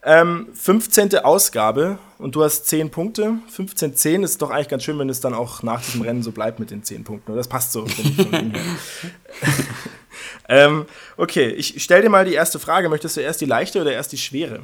Ähm, 0.04 0.48
15. 0.54 1.18
Ausgabe 1.18 1.98
und 2.22 2.36
du 2.36 2.44
hast 2.44 2.66
10 2.66 2.90
Punkte. 2.90 3.38
15, 3.48 3.94
10 3.94 4.22
ist 4.22 4.40
doch 4.40 4.50
eigentlich 4.50 4.68
ganz 4.68 4.84
schön, 4.84 4.98
wenn 4.98 5.08
es 5.08 5.20
dann 5.20 5.34
auch 5.34 5.62
nach 5.62 5.82
diesem 5.82 6.02
Rennen 6.02 6.22
so 6.22 6.30
bleibt 6.30 6.60
mit 6.60 6.70
den 6.70 6.84
10 6.84 7.04
Punkten. 7.04 7.34
Das 7.34 7.48
passt 7.48 7.72
so. 7.72 7.84
ähm, 10.48 10.86
okay, 11.16 11.48
ich 11.48 11.82
stelle 11.82 12.02
dir 12.02 12.10
mal 12.10 12.24
die 12.24 12.34
erste 12.34 12.58
Frage. 12.58 12.88
Möchtest 12.88 13.16
du 13.16 13.20
erst 13.20 13.40
die 13.40 13.46
leichte 13.46 13.80
oder 13.80 13.92
erst 13.92 14.12
die 14.12 14.18
schwere? 14.18 14.60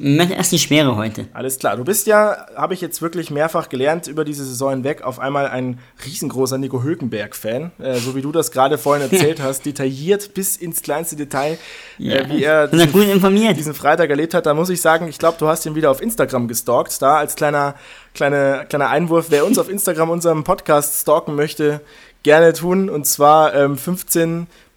Erst 0.00 0.52
die 0.52 0.58
Schwere 0.58 0.96
heute. 0.96 1.26
Alles 1.34 1.58
klar. 1.58 1.76
Du 1.76 1.84
bist 1.84 2.06
ja, 2.06 2.46
habe 2.56 2.72
ich 2.72 2.80
jetzt 2.80 3.02
wirklich 3.02 3.30
mehrfach 3.30 3.68
gelernt, 3.68 4.06
über 4.06 4.24
diese 4.24 4.44
Saison 4.46 4.70
hinweg 4.70 5.02
auf 5.02 5.18
einmal 5.18 5.46
ein 5.46 5.78
riesengroßer 6.06 6.56
Nico 6.56 6.82
Hülkenberg-Fan. 6.82 7.72
Äh, 7.78 7.96
so 7.96 8.14
wie 8.14 8.22
du 8.22 8.32
das 8.32 8.50
gerade 8.50 8.78
vorhin 8.78 9.02
erzählt 9.10 9.42
hast, 9.42 9.66
detailliert 9.66 10.32
bis 10.32 10.56
ins 10.56 10.80
kleinste 10.80 11.16
Detail, 11.16 11.58
äh, 11.98 12.04
ja, 12.04 12.14
äh, 12.14 12.28
wie 12.30 12.42
er 12.42 12.68
diesen, 12.68 13.54
diesen 13.54 13.74
Freitag 13.74 14.08
erlebt 14.08 14.32
hat. 14.32 14.46
Da 14.46 14.54
muss 14.54 14.70
ich 14.70 14.80
sagen, 14.80 15.06
ich 15.06 15.18
glaube, 15.18 15.36
du 15.38 15.48
hast 15.48 15.66
ihn 15.66 15.74
wieder 15.74 15.90
auf 15.90 16.00
Instagram 16.00 16.48
gestalkt. 16.48 17.02
Da 17.02 17.18
als 17.18 17.36
kleiner, 17.36 17.74
kleine, 18.14 18.64
kleiner 18.70 18.88
Einwurf, 18.88 19.26
wer 19.28 19.44
uns 19.44 19.58
auf 19.58 19.68
Instagram 19.68 20.08
unserem 20.08 20.44
Podcast 20.44 21.02
stalken 21.02 21.34
möchte, 21.34 21.82
gerne 22.22 22.54
tun. 22.54 22.88
Und 22.88 23.06
zwar 23.06 23.54
ähm, 23.54 23.76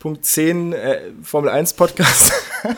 15.10 0.03 0.73
äh, 0.73 1.11
Formel 1.23 1.49
1 1.49 1.73
Podcast. 1.73 2.31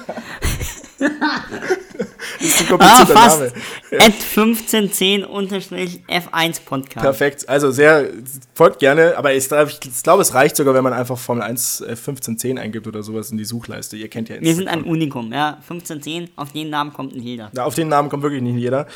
Das 2.39 2.47
ist 2.47 2.61
ein 2.61 2.67
komplizierter 2.67 3.15
ah, 3.15 3.21
fast. 3.21 3.39
Name. 3.39 3.51
At 3.99 4.13
1510-F1 4.35 6.65
Podcast. 6.65 7.03
Perfekt. 7.03 7.47
Also 7.49 7.71
sehr, 7.71 8.09
folgt 8.53 8.79
gerne, 8.79 9.17
aber 9.17 9.33
ich, 9.33 9.49
ich 9.51 10.03
glaube, 10.03 10.21
es 10.21 10.33
reicht 10.33 10.55
sogar, 10.55 10.73
wenn 10.73 10.83
man 10.83 10.93
einfach 10.93 11.17
Formel 11.17 11.43
1 11.43 11.81
1510 11.81 12.57
eingibt 12.59 12.87
oder 12.87 13.03
sowas 13.03 13.31
in 13.31 13.37
die 13.37 13.43
Suchleiste. 13.45 13.97
Ihr 13.97 14.09
kennt 14.09 14.29
ja 14.29 14.39
Wir 14.39 14.55
sind 14.55 14.67
ein 14.67 14.83
Unikum, 14.83 15.33
ja. 15.33 15.55
1510, 15.55 16.29
auf 16.35 16.51
den 16.51 16.69
Namen 16.69 16.93
kommt 16.93 17.15
nicht 17.15 17.25
jeder. 17.25 17.49
Ja, 17.55 17.65
auf 17.65 17.73
den 17.75 17.87
Namen 17.87 18.09
kommt 18.09 18.23
wirklich 18.23 18.41
nicht 18.41 18.57
jeder. 18.57 18.87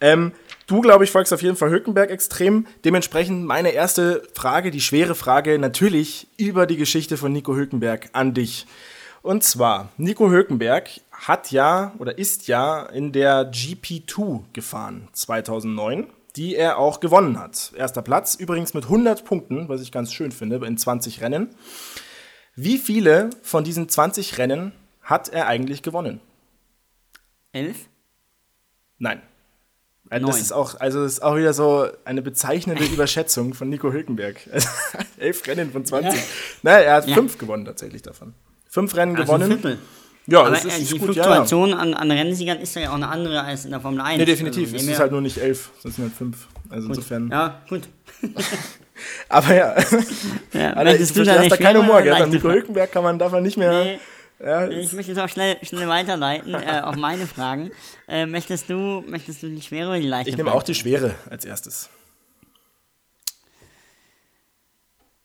Ähm, 0.00 0.32
du, 0.68 0.80
glaube 0.80 1.02
ich, 1.02 1.10
folgst 1.10 1.32
auf 1.32 1.42
jeden 1.42 1.56
Fall 1.56 1.70
Hülkenberg 1.70 2.10
extrem. 2.10 2.66
Dementsprechend 2.84 3.44
meine 3.44 3.70
erste 3.70 4.22
Frage, 4.34 4.70
die 4.70 4.80
schwere 4.80 5.16
Frage, 5.16 5.58
natürlich 5.58 6.28
über 6.36 6.66
die 6.66 6.76
Geschichte 6.76 7.16
von 7.16 7.32
Nico 7.32 7.56
Hülkenberg 7.56 8.10
an 8.12 8.34
dich. 8.34 8.66
Und 9.22 9.42
zwar, 9.42 9.88
Nico 9.96 10.30
Hülkenberg 10.30 10.88
hat 11.10 11.50
ja 11.50 11.92
oder 11.98 12.16
ist 12.16 12.46
ja 12.46 12.84
in 12.84 13.12
der 13.12 13.50
GP2 13.50 14.44
gefahren 14.52 15.08
2009, 15.12 16.06
die 16.36 16.54
er 16.54 16.78
auch 16.78 17.00
gewonnen 17.00 17.38
hat. 17.38 17.72
Erster 17.76 18.02
Platz, 18.02 18.36
übrigens 18.36 18.74
mit 18.74 18.84
100 18.84 19.24
Punkten, 19.24 19.68
was 19.68 19.82
ich 19.82 19.90
ganz 19.90 20.12
schön 20.12 20.30
finde, 20.30 20.64
in 20.64 20.78
20 20.78 21.20
Rennen. 21.20 21.48
Wie 22.54 22.78
viele 22.78 23.30
von 23.42 23.64
diesen 23.64 23.88
20 23.88 24.38
Rennen 24.38 24.72
hat 25.02 25.28
er 25.28 25.46
eigentlich 25.48 25.82
gewonnen? 25.82 26.20
Elf? 27.52 27.88
Nein. 28.98 29.22
Neun. 30.10 30.26
Das 30.26 30.40
ist 30.40 30.52
auch, 30.52 30.80
also 30.80 31.02
das 31.02 31.14
ist 31.14 31.22
auch 31.22 31.36
wieder 31.36 31.52
so 31.52 31.86
eine 32.04 32.22
bezeichnende 32.22 32.84
Überschätzung 32.92 33.54
von 33.54 33.68
Nico 33.68 33.92
Hülkenberg. 33.92 34.36
Elf 35.18 35.46
Rennen 35.46 35.70
von 35.70 35.84
20. 35.84 36.14
Ja. 36.14 36.26
Naja, 36.62 36.78
er 36.78 36.94
hat 36.94 37.08
ja. 37.08 37.14
fünf 37.14 37.38
gewonnen 37.38 37.64
tatsächlich 37.64 38.02
davon. 38.02 38.34
Fünf 38.68 38.94
Rennen 38.96 39.16
also 39.16 39.24
gewonnen. 39.24 39.48
Viertel. 39.48 39.78
Ja, 40.26 40.40
aber 40.40 40.50
das 40.50 40.64
ist, 40.66 40.78
äh, 40.78 40.84
die 40.84 40.98
gut, 40.98 41.14
Fluktuation 41.14 41.70
ja. 41.70 41.76
An, 41.76 41.94
an 41.94 42.10
Rennsiegern 42.10 42.58
ist 42.58 42.74
ja 42.74 42.90
auch 42.90 42.94
eine 42.94 43.08
andere 43.08 43.42
als 43.42 43.64
in 43.64 43.70
der 43.70 43.80
Formel 43.80 44.02
1. 44.02 44.18
Nee, 44.18 44.24
definitiv. 44.26 44.72
Also, 44.72 44.76
es 44.76 44.92
ist 44.92 44.98
halt 44.98 45.10
nur 45.10 45.22
nicht 45.22 45.38
elf, 45.38 45.70
es 45.76 45.94
sind 45.94 46.04
halt 46.04 46.12
fünf. 46.12 46.48
Also 46.68 46.88
gut. 46.88 46.96
insofern. 46.96 47.30
Ja, 47.30 47.62
gut. 47.68 47.88
aber 49.30 49.54
ja. 49.54 49.74
ja 50.52 50.72
Alter, 50.74 51.00
ich, 51.00 51.12
du 51.12 51.26
hast 51.26 51.50
da 51.50 51.56
keinen 51.56 51.82
Humor, 51.82 52.02
gell? 52.02 52.12
An 52.12 52.28
Nico 52.28 52.50
Hülkenberg 52.50 52.92
kann 52.92 53.02
man, 53.02 53.16
man 53.16 53.42
nicht 53.42 53.56
mehr. 53.56 53.84
Nee. 53.84 53.98
Ja, 54.40 54.68
ich 54.68 54.92
möchte 54.92 55.12
jetzt 55.12 55.20
auch 55.20 55.28
schnell, 55.28 55.56
schnell 55.62 55.88
weiterleiten 55.88 56.54
äh, 56.54 56.80
auf 56.84 56.96
meine 56.96 57.26
Fragen. 57.26 57.70
Äh, 58.06 58.26
möchtest, 58.26 58.70
du, 58.70 59.02
möchtest 59.06 59.42
du 59.42 59.48
die 59.48 59.60
schwere 59.60 59.88
oder 59.88 60.00
die 60.00 60.06
leichte? 60.06 60.30
Ich 60.30 60.36
nehme 60.36 60.52
auch 60.52 60.62
die 60.62 60.74
schwere 60.74 61.14
als 61.28 61.44
erstes. 61.44 61.90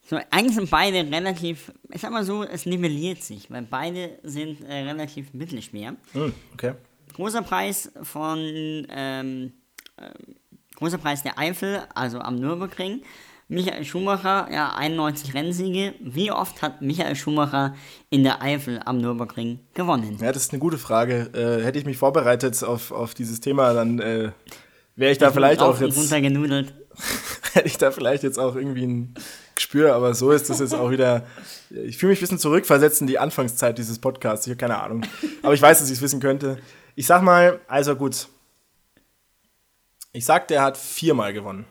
So, 0.10 0.19
eigentlich 0.32 0.56
sind 0.56 0.69
beide 0.69 0.99
relativ, 0.99 1.71
ich 1.91 2.02
sag 2.02 2.12
mal 2.12 2.26
so, 2.26 2.43
es 2.43 2.65
nivelliert 2.65 3.23
sich, 3.23 3.49
weil 3.49 3.62
beide 3.62 4.19
sind 4.23 4.62
äh, 4.62 4.84
relativ 4.84 5.34
mittelschwer. 5.34 5.95
Hm, 6.12 6.34
okay. 6.54 6.73
Großer 7.13 7.41
Preis 7.41 7.91
von, 8.02 8.39
ähm, 8.89 9.54
äh, 9.97 10.10
großer 10.76 10.97
Preis 10.97 11.23
der 11.23 11.38
Eifel, 11.38 11.84
also 11.93 12.19
am 12.19 12.36
Nürburgring. 12.36 13.02
Michael 13.54 13.86
Schumacher, 13.86 14.48
ja, 14.52 14.74
91 14.76 15.36
Rennsiege. 15.36 15.94
Wie 16.00 16.32
oft 16.32 16.63
hat 16.63 16.82
Michael 16.82 17.16
Schumacher 17.16 17.76
in 18.10 18.24
der 18.24 18.42
Eifel 18.42 18.82
am 18.84 18.98
Nürburgring 18.98 19.60
gewonnen? 19.76 20.18
Ja, 20.20 20.32
das 20.32 20.46
ist 20.46 20.54
eine 20.54 20.60
gute 20.60 20.80
Frage. 20.80 21.30
Äh, 21.34 21.63
hätte 21.63 21.78
ich 21.78 21.86
mich 21.86 21.98
vorbereitet 21.98 22.63
auf, 22.63 22.92
auf 22.92 23.13
dieses 23.13 23.42
Thema, 23.42 23.74
dann 23.74 24.00
äh, 24.00 24.32
wäre 24.96 25.12
ich 25.12 25.20
da 25.20 25.28
ich 25.28 25.34
vielleicht 25.36 25.62
auch 25.62 25.80
jetzt. 25.80 25.96
Runtergenudelt. 25.96 26.74
hätte 27.54 27.68
ich 27.68 27.78
da 27.78 27.92
vielleicht 27.92 28.24
jetzt 28.24 28.39
auch 28.39 28.56
irgendwie 28.56 28.88
ein 28.88 29.13
Gespür, 29.54 29.94
aber 29.94 30.16
so 30.16 30.32
ist 30.32 30.50
das 30.50 30.60
jetzt 30.60 30.74
auch 30.74 30.89
wieder. 30.89 31.28
Ich 31.70 31.98
fühle 31.98 32.10
mich 32.10 32.20
ein 32.20 32.22
bisschen 32.22 32.39
zurückversetzt 32.39 33.02
in 33.02 33.08
die 33.08 33.20
Anfangszeit 33.20 33.78
dieses 33.78 34.00
Podcasts. 34.00 34.48
Ich 34.48 34.52
habe 34.52 34.58
keine 34.58 34.82
Ahnung. 34.82 35.06
Aber 35.44 35.54
ich 35.54 35.62
weiß, 35.62 35.78
dass 35.78 35.89
ich 35.89 35.98
es 35.98 36.02
wissen 36.02 36.20
könnte. 36.20 36.58
Ich 36.96 37.06
sag 37.06 37.22
mal, 37.22 37.60
also 37.68 37.96
gut. 37.96 38.28
Ich 40.12 40.26
sag, 40.26 40.48
der 40.48 40.63
hat 40.63 40.76
viermal 40.76 41.34
gewonnen 41.34 41.66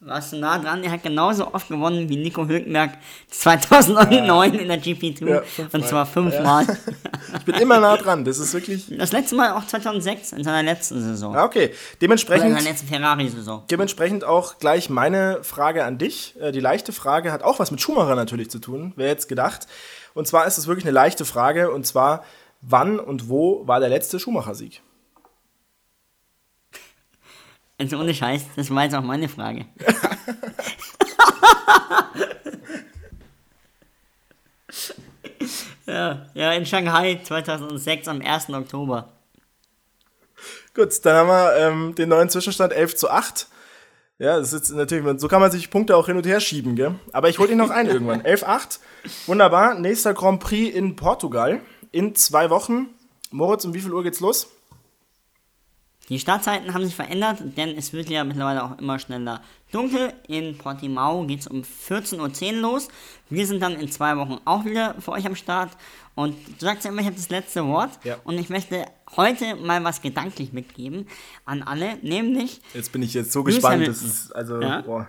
warst 0.00 0.32
du 0.32 0.36
nah 0.36 0.58
dran. 0.58 0.84
Er 0.84 0.90
hat 0.90 1.02
genauso 1.02 1.52
oft 1.54 1.68
gewonnen 1.68 2.08
wie 2.08 2.16
Nico 2.16 2.46
Hülkenberg 2.46 2.98
2009 3.30 4.54
ja. 4.54 4.60
in 4.60 4.68
der 4.68 4.80
GP2. 4.80 5.28
Ja, 5.28 5.42
und 5.72 5.86
zwar 5.86 6.06
fünfmal. 6.06 6.66
Ja. 6.66 6.76
Ich 7.38 7.44
bin 7.44 7.54
immer 7.56 7.80
nah 7.80 7.96
dran. 7.96 8.24
Das 8.24 8.38
ist 8.38 8.52
wirklich. 8.52 8.86
Das 8.96 9.12
letzte 9.12 9.36
Mal 9.36 9.52
auch 9.52 9.66
2006 9.66 10.32
in 10.32 10.44
seiner 10.44 10.62
letzten 10.62 11.00
Saison. 11.00 11.34
Ah, 11.34 11.44
okay. 11.44 11.72
Dementsprechend. 12.00 12.46
in 12.46 12.54
seiner 12.54 12.68
letzten 12.68 12.88
Ferrari-Saison. 12.88 13.64
Dementsprechend 13.70 14.24
auch 14.24 14.58
gleich 14.58 14.90
meine 14.90 15.42
Frage 15.42 15.84
an 15.84 15.98
dich. 15.98 16.34
Äh, 16.40 16.52
die 16.52 16.60
leichte 16.60 16.92
Frage 16.92 17.32
hat 17.32 17.42
auch 17.42 17.58
was 17.58 17.70
mit 17.70 17.80
Schumacher 17.80 18.14
natürlich 18.14 18.50
zu 18.50 18.58
tun. 18.58 18.92
Wer 18.96 19.08
jetzt 19.08 19.28
gedacht. 19.28 19.66
Und 20.14 20.26
zwar 20.26 20.46
ist 20.46 20.58
es 20.58 20.66
wirklich 20.66 20.84
eine 20.84 20.92
leichte 20.92 21.24
Frage. 21.24 21.70
Und 21.70 21.86
zwar, 21.86 22.24
wann 22.60 23.00
und 23.00 23.28
wo 23.28 23.66
war 23.66 23.80
der 23.80 23.88
letzte 23.88 24.18
Schumacher-Sieg? 24.20 24.82
Also 27.78 27.98
ohne 27.98 28.14
Scheiß, 28.14 28.46
das 28.56 28.74
war 28.74 28.84
jetzt 28.84 28.94
auch 28.94 29.02
meine 29.02 29.28
Frage. 29.28 29.66
ja, 35.86 36.24
ja, 36.32 36.52
in 36.52 36.64
Shanghai 36.64 37.20
2006 37.22 38.08
am 38.08 38.22
1. 38.22 38.48
Oktober. 38.50 39.12
Gut, 40.74 41.04
dann 41.04 41.16
haben 41.16 41.28
wir 41.28 41.54
ähm, 41.56 41.94
den 41.94 42.08
neuen 42.08 42.30
Zwischenstand 42.30 42.72
11 42.72 42.96
zu 42.96 43.10
8. 43.10 43.46
Ja, 44.18 44.38
das 44.38 44.54
ist 44.54 44.70
natürlich, 44.70 45.20
so 45.20 45.28
kann 45.28 45.42
man 45.42 45.50
sich 45.50 45.68
Punkte 45.68 45.94
auch 45.96 46.06
hin 46.06 46.16
und 46.16 46.24
her 46.26 46.40
schieben, 46.40 46.76
gell? 46.76 46.94
Aber 47.12 47.28
ich 47.28 47.38
hole 47.38 47.52
ihn 47.52 47.58
noch 47.58 47.68
ein 47.70 47.86
irgendwann. 47.86 48.22
11-8. 48.22 48.78
Wunderbar. 49.26 49.74
Nächster 49.74 50.14
Grand 50.14 50.40
Prix 50.40 50.74
in 50.74 50.96
Portugal. 50.96 51.60
In 51.92 52.14
zwei 52.14 52.48
Wochen. 52.48 52.88
Moritz, 53.30 53.66
um 53.66 53.74
wie 53.74 53.80
viel 53.80 53.92
Uhr 53.92 54.02
geht's 54.02 54.20
los? 54.20 54.48
Die 56.08 56.20
Startzeiten 56.20 56.72
haben 56.72 56.84
sich 56.84 56.94
verändert, 56.94 57.38
denn 57.56 57.76
es 57.76 57.92
wird 57.92 58.08
ja 58.08 58.22
mittlerweile 58.22 58.62
auch 58.62 58.78
immer 58.78 58.98
schneller 58.98 59.42
dunkel. 59.72 60.12
In 60.28 60.56
Portimao 60.56 61.26
geht 61.26 61.40
es 61.40 61.46
um 61.48 61.62
14.10 61.62 62.46
Uhr 62.46 62.60
los. 62.60 62.88
Wir 63.28 63.46
sind 63.46 63.60
dann 63.60 63.74
in 63.74 63.90
zwei 63.90 64.16
Wochen 64.16 64.38
auch 64.44 64.64
wieder 64.64 64.94
für 65.00 65.12
euch 65.12 65.26
am 65.26 65.34
Start. 65.34 65.76
Und 66.14 66.36
du 66.60 66.64
sagst 66.64 66.84
ja 66.84 66.90
immer, 66.90 67.00
ich 67.00 67.06
habe 67.06 67.16
das 67.16 67.28
letzte 67.28 67.66
Wort. 67.66 67.90
Ja. 68.04 68.18
Und 68.22 68.38
ich 68.38 68.48
möchte 68.50 68.86
heute 69.16 69.56
mal 69.56 69.82
was 69.82 70.00
gedanklich 70.00 70.52
mitgeben 70.52 71.08
an 71.44 71.62
alle, 71.64 71.96
nämlich. 72.02 72.60
Jetzt 72.72 72.92
bin 72.92 73.02
ich 73.02 73.12
jetzt 73.12 73.32
so 73.32 73.42
gespannt. 73.42 73.86
Das 73.86 74.02
ist 74.02 74.30
also. 74.30 74.60
Ja. 74.60 74.82
Boah. 74.82 75.08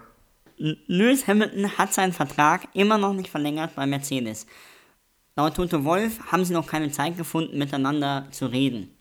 Lewis 0.58 1.28
Hamilton 1.28 1.78
hat 1.78 1.94
seinen 1.94 2.14
Vertrag 2.14 2.68
immer 2.74 2.98
noch 2.98 3.14
nicht 3.14 3.30
verlängert 3.30 3.76
bei 3.76 3.86
Mercedes. 3.86 4.48
Laut 5.36 5.56
Toto 5.56 5.84
Wolf 5.84 6.20
haben 6.32 6.44
sie 6.44 6.54
noch 6.54 6.66
keine 6.66 6.90
Zeit 6.90 7.16
gefunden, 7.16 7.60
miteinander 7.60 8.26
zu 8.32 8.48
reden. 8.48 8.97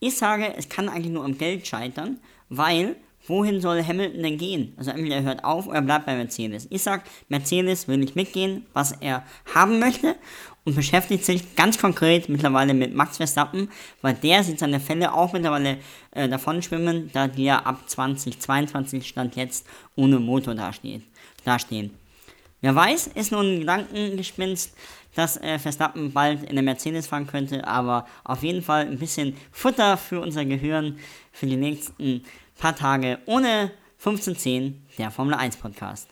Ich 0.00 0.16
sage, 0.16 0.54
es 0.56 0.68
kann 0.70 0.88
eigentlich 0.88 1.12
nur 1.12 1.24
am 1.24 1.36
Geld 1.36 1.66
scheitern, 1.66 2.18
weil 2.48 2.96
wohin 3.26 3.60
soll 3.60 3.84
Hamilton 3.84 4.22
denn 4.22 4.38
gehen? 4.38 4.72
Also 4.78 4.90
entweder 4.90 5.16
er 5.16 5.22
hört 5.22 5.44
auf 5.44 5.66
oder 5.66 5.76
er 5.76 5.82
bleibt 5.82 6.06
bei 6.06 6.16
Mercedes. 6.16 6.66
Ich 6.70 6.82
sage, 6.82 7.02
Mercedes 7.28 7.86
will 7.86 7.98
nicht 7.98 8.16
mitgehen, 8.16 8.64
was 8.72 8.92
er 8.92 9.24
haben 9.54 9.78
möchte 9.78 10.16
und 10.64 10.74
beschäftigt 10.74 11.26
sich 11.26 11.54
ganz 11.54 11.78
konkret 11.78 12.30
mittlerweile 12.30 12.72
mit 12.72 12.94
Max 12.94 13.18
Verstappen, 13.18 13.68
weil 14.00 14.14
der 14.14 14.42
sieht 14.42 14.58
seine 14.58 14.80
Fälle 14.80 15.12
auch 15.12 15.34
mittlerweile 15.34 15.76
äh, 16.12 16.30
davon 16.30 16.62
schwimmen, 16.62 17.10
da 17.12 17.28
die 17.28 17.44
ja 17.44 17.58
ab 17.58 17.82
2022 17.86 19.06
Stand 19.06 19.36
jetzt 19.36 19.66
ohne 19.96 20.18
Motor 20.18 20.54
dasteht, 20.54 21.02
dastehen. 21.44 21.99
Wer 22.60 22.74
weiß, 22.74 23.08
ist 23.08 23.32
nur 23.32 23.42
ein 23.42 23.60
Gedankengespinst 23.60 24.74
dass 25.14 25.36
äh, 25.38 25.58
Verstappen 25.58 26.12
bald 26.12 26.44
in 26.44 26.56
der 26.56 26.62
Mercedes 26.62 27.06
fahren 27.06 27.26
könnte, 27.26 27.66
aber 27.66 28.06
auf 28.24 28.42
jeden 28.42 28.62
Fall 28.62 28.86
ein 28.86 28.98
bisschen 28.98 29.36
Futter 29.50 29.96
für 29.96 30.20
unser 30.20 30.44
Gehirn 30.44 30.98
für 31.32 31.46
die 31.46 31.56
nächsten 31.56 32.24
paar 32.58 32.76
Tage 32.76 33.18
ohne 33.26 33.72
1510, 33.98 34.86
der 34.98 35.10
Formel 35.10 35.34
1 35.34 35.56
Podcast. 35.56 36.08